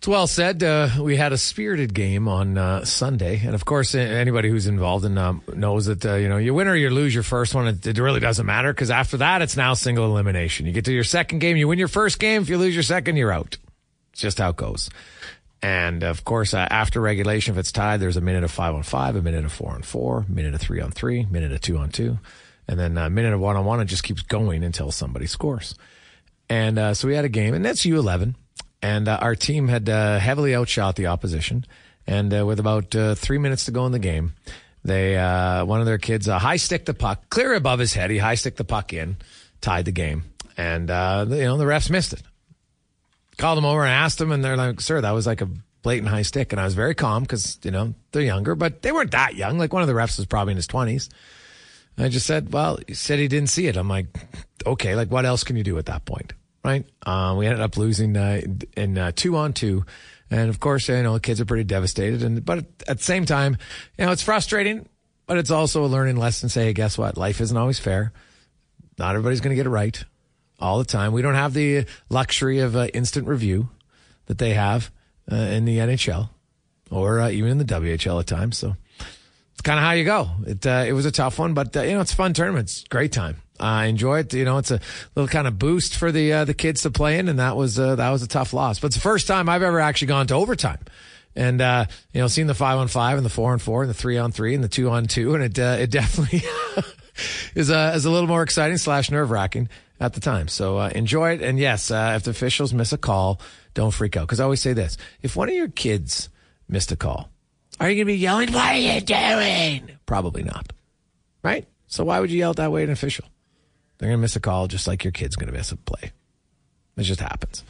[0.00, 0.62] It's well said.
[0.62, 5.04] Uh, we had a spirited game on uh, Sunday, and of course, anybody who's involved
[5.04, 7.68] in um, knows that uh, you know you win or you lose your first one.
[7.68, 10.64] It, it really doesn't matter because after that, it's now single elimination.
[10.64, 12.40] You get to your second game, you win your first game.
[12.40, 13.58] If you lose your second, you're out.
[14.14, 14.88] It's just how it goes.
[15.60, 18.84] And of course, uh, after regulation, if it's tied, there's a minute of five on
[18.84, 21.76] five, a minute of four on four, minute of three on three, minute of two
[21.76, 22.18] on two,
[22.66, 23.80] and then a minute of one on one.
[23.80, 25.74] It just keeps going until somebody scores.
[26.48, 28.34] And uh, so we had a game, and that's U11
[28.82, 31.64] and uh, our team had uh, heavily outshot the opposition.
[32.06, 34.32] And uh, with about uh, three minutes to go in the game,
[34.84, 38.10] they uh, one of their kids high stick the puck clear above his head.
[38.10, 39.16] He high stick the puck in,
[39.60, 40.24] tied the game,
[40.56, 42.22] and uh, you know the refs missed it.
[43.36, 45.48] Called them over and asked them, and they're like, "Sir, that was like a
[45.82, 48.92] blatant high stick." And I was very calm because you know they're younger, but they
[48.92, 49.58] weren't that young.
[49.58, 51.10] Like one of the refs was probably in his twenties.
[51.98, 54.06] I just said, "Well, he said he didn't see it." I'm like,
[54.66, 56.32] "Okay, like what else can you do at that point?"
[56.64, 56.84] Right?
[57.04, 58.40] Um, we ended up losing uh,
[58.76, 59.84] in uh, two on two.
[60.30, 62.22] And of course, you know, the kids are pretty devastated.
[62.22, 63.58] And, but at the same time,
[63.98, 64.88] you know, it's frustrating,
[65.26, 66.48] but it's also a learning lesson.
[66.48, 67.16] Say, hey, guess what?
[67.16, 68.12] Life isn't always fair.
[68.98, 70.02] Not everybody's going to get it right
[70.60, 71.12] all the time.
[71.12, 73.70] We don't have the luxury of uh, instant review
[74.26, 74.92] that they have
[75.30, 76.28] uh, in the NHL
[76.90, 78.58] or uh, even in the WHL at times.
[78.58, 78.76] So
[79.52, 80.30] it's kind of how you go.
[80.46, 82.68] It, uh, it was a tough one, but, you know, it's a fun tournament.
[82.68, 83.36] It's great time.
[83.60, 84.32] I enjoy it.
[84.34, 84.80] You know, it's a
[85.14, 87.78] little kind of boost for the uh, the kids to play in, and that was
[87.78, 88.80] uh, that was a tough loss.
[88.80, 90.78] But it's the first time I've ever actually gone to overtime
[91.36, 93.90] and uh, you know, seen the five on five and the four on four and
[93.90, 96.42] the three on three and the two on two, and it uh, it definitely
[97.54, 100.48] is a is a little more exciting slash nerve wracking at the time.
[100.48, 103.40] So uh, enjoy it, and yes, uh, if the officials miss a call,
[103.74, 106.28] don't freak out because I always say this: if one of your kids
[106.68, 107.30] missed a call,
[107.78, 110.72] are you going to be yelling, "What are you doing?" Probably not,
[111.42, 111.66] right?
[111.86, 113.24] So why would you yell that way at an official?
[114.00, 116.12] They're going to miss a call just like your kid's going to miss a play.
[116.96, 117.64] It just happens.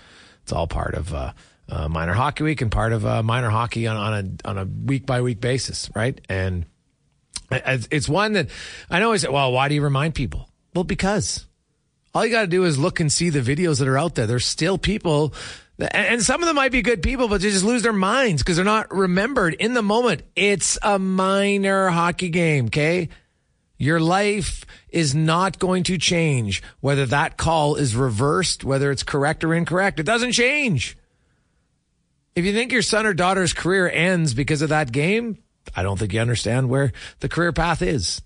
[0.44, 1.32] It's all part of uh,
[1.68, 4.64] uh, minor hockey week and part of uh, minor hockey on, on a on a
[4.64, 6.20] week by week basis, right?
[6.28, 6.66] And
[7.50, 8.48] it's one that
[8.88, 10.48] I know is well, why do you remind people?
[10.72, 11.46] Well, because
[12.14, 14.26] all you got to do is look and see the videos that are out there.
[14.26, 15.34] There's still people,
[15.78, 18.42] that, and some of them might be good people, but they just lose their minds
[18.42, 20.22] because they're not remembered in the moment.
[20.36, 23.08] It's a minor hockey game, okay?
[23.80, 29.42] Your life is not going to change whether that call is reversed, whether it's correct
[29.42, 29.98] or incorrect.
[29.98, 30.98] It doesn't change.
[32.36, 35.38] If you think your son or daughter's career ends because of that game,
[35.74, 38.20] I don't think you understand where the career path is.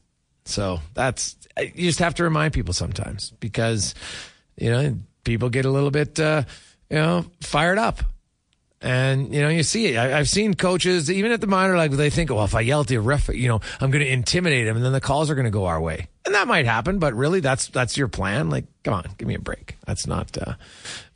[0.45, 3.95] So that's, you just have to remind people sometimes because,
[4.57, 6.43] you know, people get a little bit, uh,
[6.91, 8.03] you know, fired up.
[8.85, 9.97] And, you know, you see it.
[9.97, 12.83] I, have seen coaches, even at the minor level, they think, well, if I yell
[12.83, 15.35] at the ref, you know, I'm going to intimidate him and then the calls are
[15.35, 16.09] going to go our way.
[16.27, 18.51] And that might happen, but really that's, that's your plan.
[18.51, 19.79] Like, come on, give me a break.
[19.87, 20.57] That's not, uh,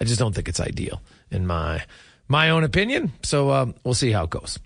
[0.00, 1.84] I just don't think it's ideal in my,
[2.26, 3.12] my own opinion.
[3.22, 4.58] So, um, we'll see how it goes.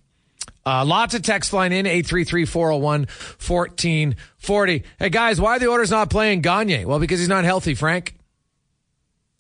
[0.64, 4.84] Uh, lots of text line in 833-401-1440.
[5.00, 6.86] Hey guys, why are the Oilers not playing Gagner?
[6.86, 8.14] Well, because he's not healthy, Frank.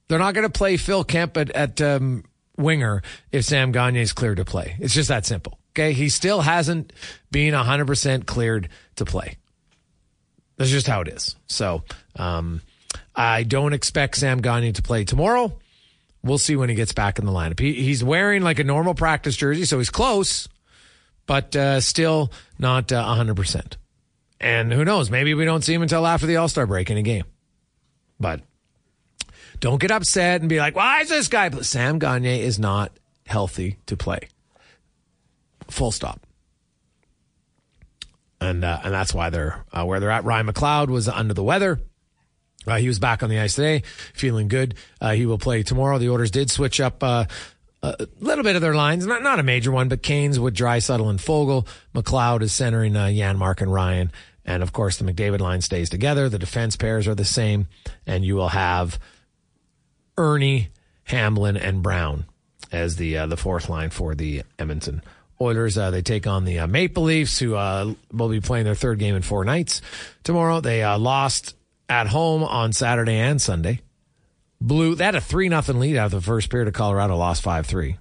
[0.08, 2.24] They're not going to play Phil Kemp at, at um,
[2.62, 4.76] winger if Sam Gagner is cleared to play.
[4.78, 5.58] It's just that simple.
[5.70, 5.92] Okay.
[5.92, 6.92] He still hasn't
[7.30, 9.36] been 100% cleared to play.
[10.56, 11.36] That's just how it is.
[11.46, 11.82] So,
[12.16, 12.60] um,
[13.14, 15.58] I don't expect Sam Gagne to play tomorrow.
[16.22, 17.58] We'll see when he gets back in the lineup.
[17.58, 20.48] He, he's wearing like a normal practice jersey, so he's close,
[21.26, 23.76] but uh, still not uh, 100%.
[24.40, 25.10] And who knows?
[25.10, 27.24] Maybe we don't see him until after the All Star break in a game.
[28.20, 28.40] But
[29.62, 31.48] don't get upset and be like, why is this guy?
[31.48, 32.92] Sam Gagner is not
[33.26, 34.28] healthy to play.
[35.70, 36.20] Full stop.
[38.40, 40.24] And uh, and that's why they're uh, where they're at.
[40.24, 41.80] Ryan McLeod was under the weather.
[42.66, 43.84] Uh, he was back on the ice today,
[44.14, 44.74] feeling good.
[45.00, 45.98] Uh, he will play tomorrow.
[45.98, 47.26] The Oilers did switch up uh,
[47.84, 51.08] a little bit of their lines, not not a major one, but Kane's with Draisaitl
[51.08, 51.68] and Foegele.
[51.94, 54.10] McLeod is centering uh, Janmark and Ryan.
[54.44, 56.28] And of course, the McDavid line stays together.
[56.28, 57.68] The defense pairs are the same.
[58.08, 58.98] And you will have
[60.22, 60.68] Erne,
[61.04, 62.26] Hamblin, and Brown
[62.70, 65.02] as the uh, the fourth line for the Edmonton
[65.40, 65.76] Oilers.
[65.76, 68.98] Uh, they take on the uh, Maple Leafs, who uh, will be playing their third
[68.98, 69.82] game in four nights
[70.22, 70.60] tomorrow.
[70.60, 71.56] They uh, lost
[71.88, 73.80] at home on Saturday and Sunday.
[74.60, 77.66] Blue, had a 3 nothing lead out of the first period of Colorado, lost 5
[77.66, 77.96] 3.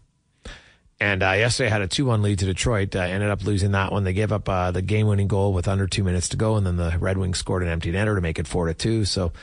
[1.01, 3.91] And uh, yesterday had a 2 1 lead to Detroit, uh, ended up losing that
[3.91, 4.03] one.
[4.03, 6.65] They gave up uh, the game winning goal with under two minutes to go, and
[6.65, 9.05] then the Red Wings scored an empty netter to make it 4 to 2.
[9.05, 9.33] So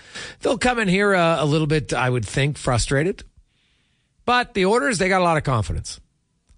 [0.40, 3.24] they'll come in here uh, a little bit, I would think, frustrated.
[4.24, 5.98] But the Oilers, they got a lot of confidence.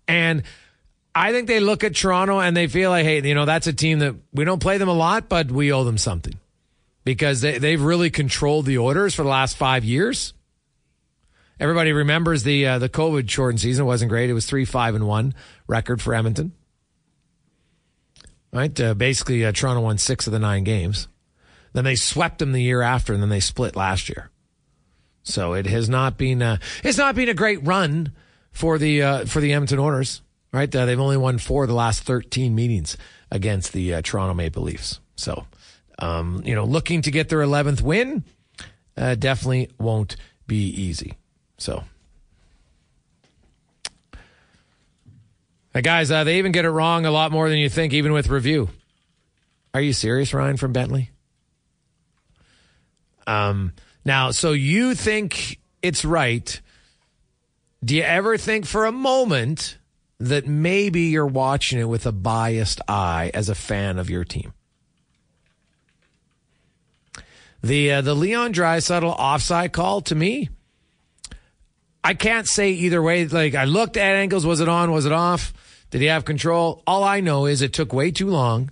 [0.07, 0.42] And
[1.14, 3.72] I think they look at Toronto and they feel like, hey, you know, that's a
[3.72, 6.34] team that we don't play them a lot, but we owe them something
[7.05, 10.34] because they, they've really controlled the Oilers for the last five years.
[11.61, 14.30] Everybody remembers the uh, the COVID shortened season it wasn't great.
[14.30, 15.34] It was three five and one
[15.66, 16.52] record for Edmonton.
[18.50, 21.06] Right, uh, basically uh, Toronto won six of the nine games.
[21.72, 24.30] Then they swept them the year after, and then they split last year.
[25.22, 28.12] So it has not been a, it's not been a great run
[28.50, 30.22] for the uh, for the Edmonton Oilers.
[30.52, 32.96] Right, uh, they've only won four of the last thirteen meetings
[33.30, 34.98] against the uh, Toronto Maple Leafs.
[35.14, 35.46] So,
[35.98, 38.24] um, you know, looking to get their eleventh win,
[38.96, 40.16] definitely won't
[40.48, 41.18] be easy.
[41.61, 41.84] So,
[45.74, 48.28] guys, uh, they even get it wrong a lot more than you think, even with
[48.28, 48.70] review.
[49.74, 51.11] Are you serious, Ryan from Bentley?
[53.26, 53.74] Um,
[54.06, 56.61] now, so you think it's right.
[57.84, 59.76] Do you ever think for a moment
[60.18, 64.54] that maybe you're watching it with a biased eye as a fan of your team?
[67.62, 70.48] The uh, the Leon Draisaitl offside call to me
[72.03, 73.26] I can't say either way.
[73.26, 74.46] Like I looked at angles.
[74.46, 74.92] Was it on?
[74.92, 75.53] Was it off?
[75.90, 76.82] Did he have control?
[76.86, 78.70] All I know is it took way too long.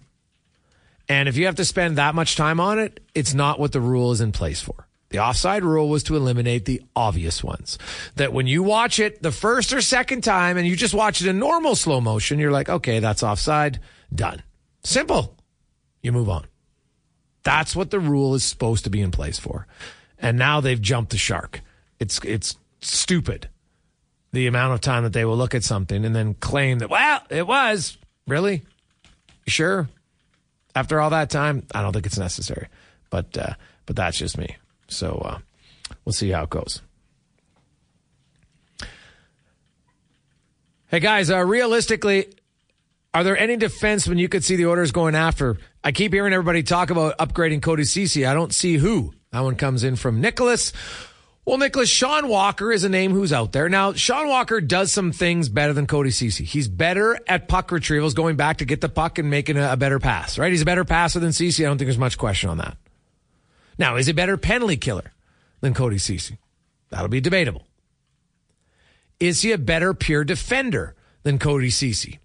[1.09, 3.81] And if you have to spend that much time on it, it's not what the
[3.81, 4.87] rule is in place for.
[5.11, 7.79] The offside rule was to eliminate the obvious ones.
[8.16, 11.29] That when you watch it the first or second time and you just watch it
[11.29, 13.81] in normal slow motion, you're like, okay, that's offside.
[14.14, 14.43] Done.
[14.85, 15.35] Simple.
[16.03, 16.47] You move on.
[17.43, 19.66] That's what the rule is supposed to be in place for.
[20.18, 21.62] And now they've jumped the shark.
[21.99, 23.49] It's, it's stupid.
[24.33, 27.20] the amount of time that they will look at something and then claim that, well,
[27.31, 27.97] it was.
[28.26, 28.62] Really?
[29.47, 29.89] Sure?
[30.74, 32.68] After all that time, I don't think it's necessary.
[33.11, 33.55] But uh,
[33.87, 34.57] but that's just me.
[34.89, 35.39] So uh,
[36.05, 36.83] we'll see how it goes.
[40.89, 42.29] Hey guys, uh, realistically,
[43.12, 45.57] are there any defensemen you could see the Oilers going after?
[45.85, 48.24] I keep hearing everybody talk about upgrading Cody Ceci.
[48.26, 49.14] I don't see who.
[49.33, 50.72] That one comes in from Nicholas.
[51.49, 53.71] Well, Nicholas, Sean Walker is a name who's out there.
[53.71, 56.45] Now, Sean Walker does some things better than Cody Ceci.
[56.45, 59.77] He's better at puck retrievals, going back to get the puck and making a, a
[59.79, 60.53] better pass, right?
[60.53, 61.65] He's a better passer than Ceci.
[61.65, 62.77] I don't think there's much question on that.
[63.79, 65.15] Now, is he a better penalty killer
[65.63, 66.37] than Cody Ceci?
[66.91, 67.63] That'll be debatable.
[69.19, 72.19] Is he a better pure defender than Cody Ceci?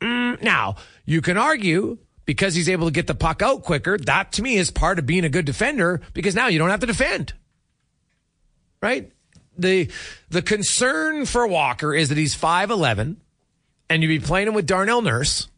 [0.00, 3.96] Mm, now, you can argue because he's able to get the puck out quicker.
[3.96, 6.80] That to me is part of being a good defender because now you don't have
[6.80, 7.32] to defend
[8.86, 9.12] right?
[9.58, 9.90] The
[10.28, 13.16] the concern for Walker is that he's 5'11
[13.88, 15.48] and you'd be playing him with Darnell Nurse.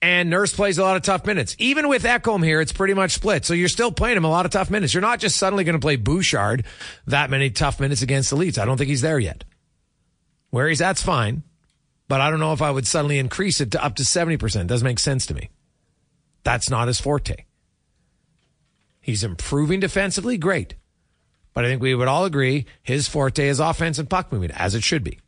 [0.00, 1.56] And Nurse plays a lot of tough minutes.
[1.58, 3.44] Even with Ekholm here, it's pretty much split.
[3.44, 4.94] So you're still playing him a lot of tough minutes.
[4.94, 6.64] You're not just suddenly going to play Bouchard
[7.08, 8.58] that many tough minutes against the elites.
[8.58, 9.42] I don't think he's there yet.
[10.50, 11.42] Where he's at's fine,
[12.06, 14.68] but I don't know if I would suddenly increase it to up to 70%.
[14.68, 15.50] Doesn't make sense to me.
[16.44, 17.44] That's not his forte.
[19.00, 20.74] He's improving defensively, great.
[21.58, 24.76] But I think we would all agree his forte is offense and puck movement, as
[24.76, 25.18] it should be.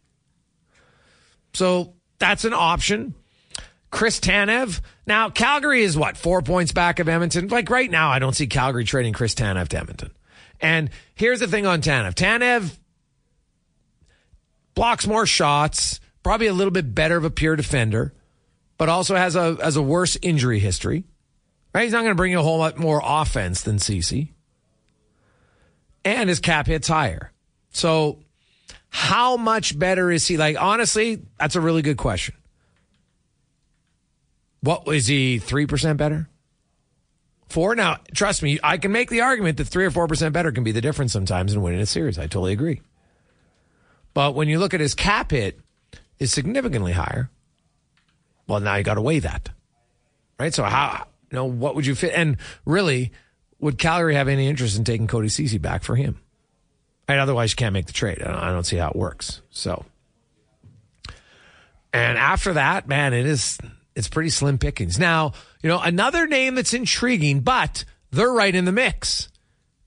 [1.54, 3.16] So that's an option.
[3.90, 4.80] Chris Tanev.
[5.08, 7.48] Now, Calgary is what, four points back of Edmonton?
[7.48, 10.12] Like right now, I don't see Calgary trading Chris Tanev to Edmonton.
[10.60, 12.14] And here's the thing on Tanev.
[12.14, 12.78] Tanev
[14.76, 18.14] blocks more shots, probably a little bit better of a pure defender,
[18.78, 21.02] but also has a, has a worse injury history.
[21.74, 21.82] Right?
[21.82, 24.32] He's not going to bring you a whole lot more offense than Ceci
[26.04, 27.32] and his cap hits higher.
[27.70, 28.20] So,
[28.88, 30.36] how much better is he?
[30.36, 32.34] Like, honestly, that's a really good question.
[34.60, 35.38] What is he?
[35.38, 36.28] Three percent better?
[37.48, 37.74] Four?
[37.74, 40.64] Now, trust me, I can make the argument that three or four percent better can
[40.64, 42.18] be the difference sometimes in winning a series.
[42.18, 42.82] I totally agree.
[44.12, 45.60] But when you look at his cap hit,
[46.20, 47.30] is significantly higher.
[48.46, 49.48] Well, now you got to weigh that,
[50.38, 50.52] right?
[50.52, 51.06] So how?
[51.30, 52.12] You know, what would you fit?
[52.14, 53.12] And really,
[53.60, 56.18] would Calgary have any interest in taking Cody Ceci back for him?
[57.06, 58.22] And otherwise, you can't make the trade.
[58.22, 59.42] I don't see how it works.
[59.50, 59.84] So,
[61.92, 63.58] and after that, man, it is
[63.96, 64.98] it's pretty slim pickings.
[64.98, 65.32] Now,
[65.62, 69.28] you know, another name that's intriguing, but they're right in the mix,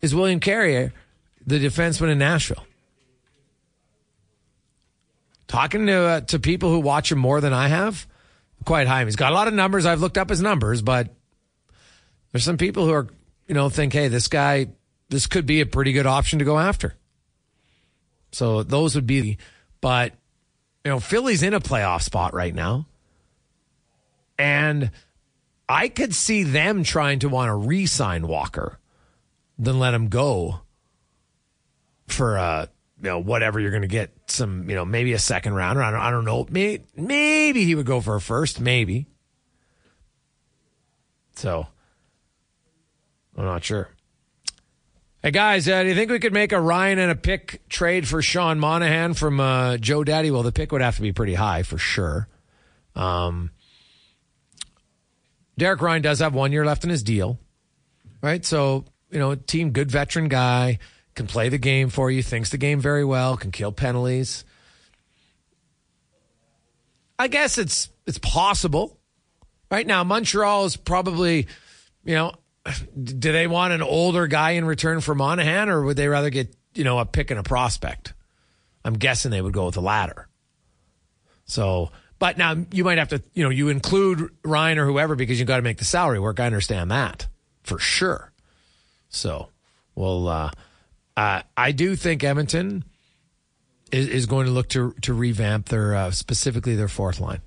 [0.02, 0.94] is William Carrier,
[1.46, 2.66] the defenseman in Nashville.
[5.48, 8.06] Talking to uh, to people who watch him more than I have,
[8.66, 9.06] quite high.
[9.06, 9.86] He's got a lot of numbers.
[9.86, 11.10] I've looked up his numbers, but
[12.32, 13.08] there's some people who are
[13.48, 14.68] you know, think, hey, this guy,
[15.10, 16.96] this could be a pretty good option to go after.
[18.32, 19.38] So those would be,
[19.82, 20.14] but,
[20.84, 22.88] you know, Philly's in a playoff spot right now.
[24.40, 24.92] And
[25.70, 28.80] I could see them trying to want to re sign Walker
[29.60, 30.62] than let him go
[32.08, 32.66] for, uh,
[33.02, 35.84] you know, whatever you're going to get some, you know, maybe a second rounder.
[35.84, 36.48] I don't, I don't know.
[36.50, 39.06] Maybe, maybe he would go for a first, maybe.
[41.36, 41.68] So
[43.38, 43.90] I'm not sure.
[45.22, 48.08] Hey guys, uh, do you think we could make a Ryan and a pick trade
[48.08, 50.32] for Sean Monahan from uh, Joe Daddy?
[50.32, 52.28] Well, the pick would have to be pretty high for sure.
[52.96, 53.52] Um,
[55.58, 57.40] Derek Ryan does have one year left in his deal,
[58.22, 58.44] right?
[58.44, 60.80] So you know, team good veteran guy
[61.16, 64.44] can play the game for you, thinks the game very well, can kill penalties.
[67.20, 68.98] I guess it's it's possible.
[69.70, 71.48] Right now, Montreal is probably,
[72.04, 72.34] you know,
[73.02, 76.56] do they want an older guy in return for Monahan, or would they rather get
[76.74, 78.14] you know a pick and a prospect?
[78.86, 80.28] I'm guessing they would go with the latter.
[81.46, 85.40] So, but now you might have to you know you include Ryan or whoever because
[85.40, 86.40] you got to make the salary work.
[86.40, 87.28] I understand that
[87.64, 88.32] for sure.
[89.10, 89.50] So,
[89.96, 90.52] well, uh,
[91.18, 92.86] uh, I do think Edmonton
[93.92, 97.42] is, is going to look to to revamp their uh, specifically their fourth line.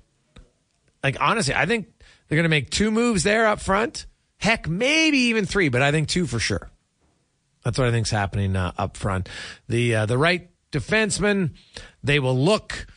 [1.03, 1.87] Like honestly, I think
[2.27, 4.05] they're going to make two moves there up front
[4.37, 6.69] Heck, maybe even three, but I think two for sure.
[7.63, 9.29] That's what I think's happening uh, up front.
[9.67, 11.51] The uh, the right defenseman,
[12.03, 12.87] they will look.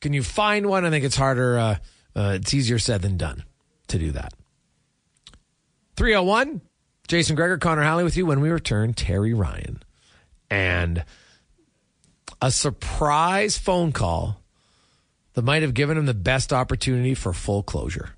[0.00, 0.84] Can you find one?
[0.84, 1.58] I think it's harder.
[1.58, 1.76] Uh,
[2.14, 3.44] uh it's easier said than done
[3.88, 4.32] to do that.
[5.96, 6.62] 301,
[7.06, 9.82] Jason Gregor, Connor Halley with you when we return, Terry Ryan.
[10.50, 11.04] And
[12.40, 14.42] a surprise phone call
[15.34, 18.10] that might have given him the best opportunity for full closure.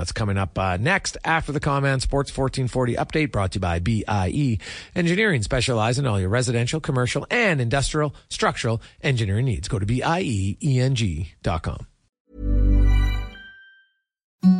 [0.00, 3.80] That's coming up uh, next after the Command Sports 1440 update brought to you by
[3.80, 4.56] BIE
[4.96, 9.68] Engineering, specializing in all your residential, commercial, and industrial structural engineering needs.
[9.68, 11.36] Go to BIEENG.com.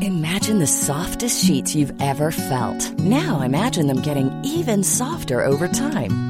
[0.03, 2.99] Imagine the softest sheets you've ever felt.
[2.99, 6.30] Now imagine them getting even softer over time.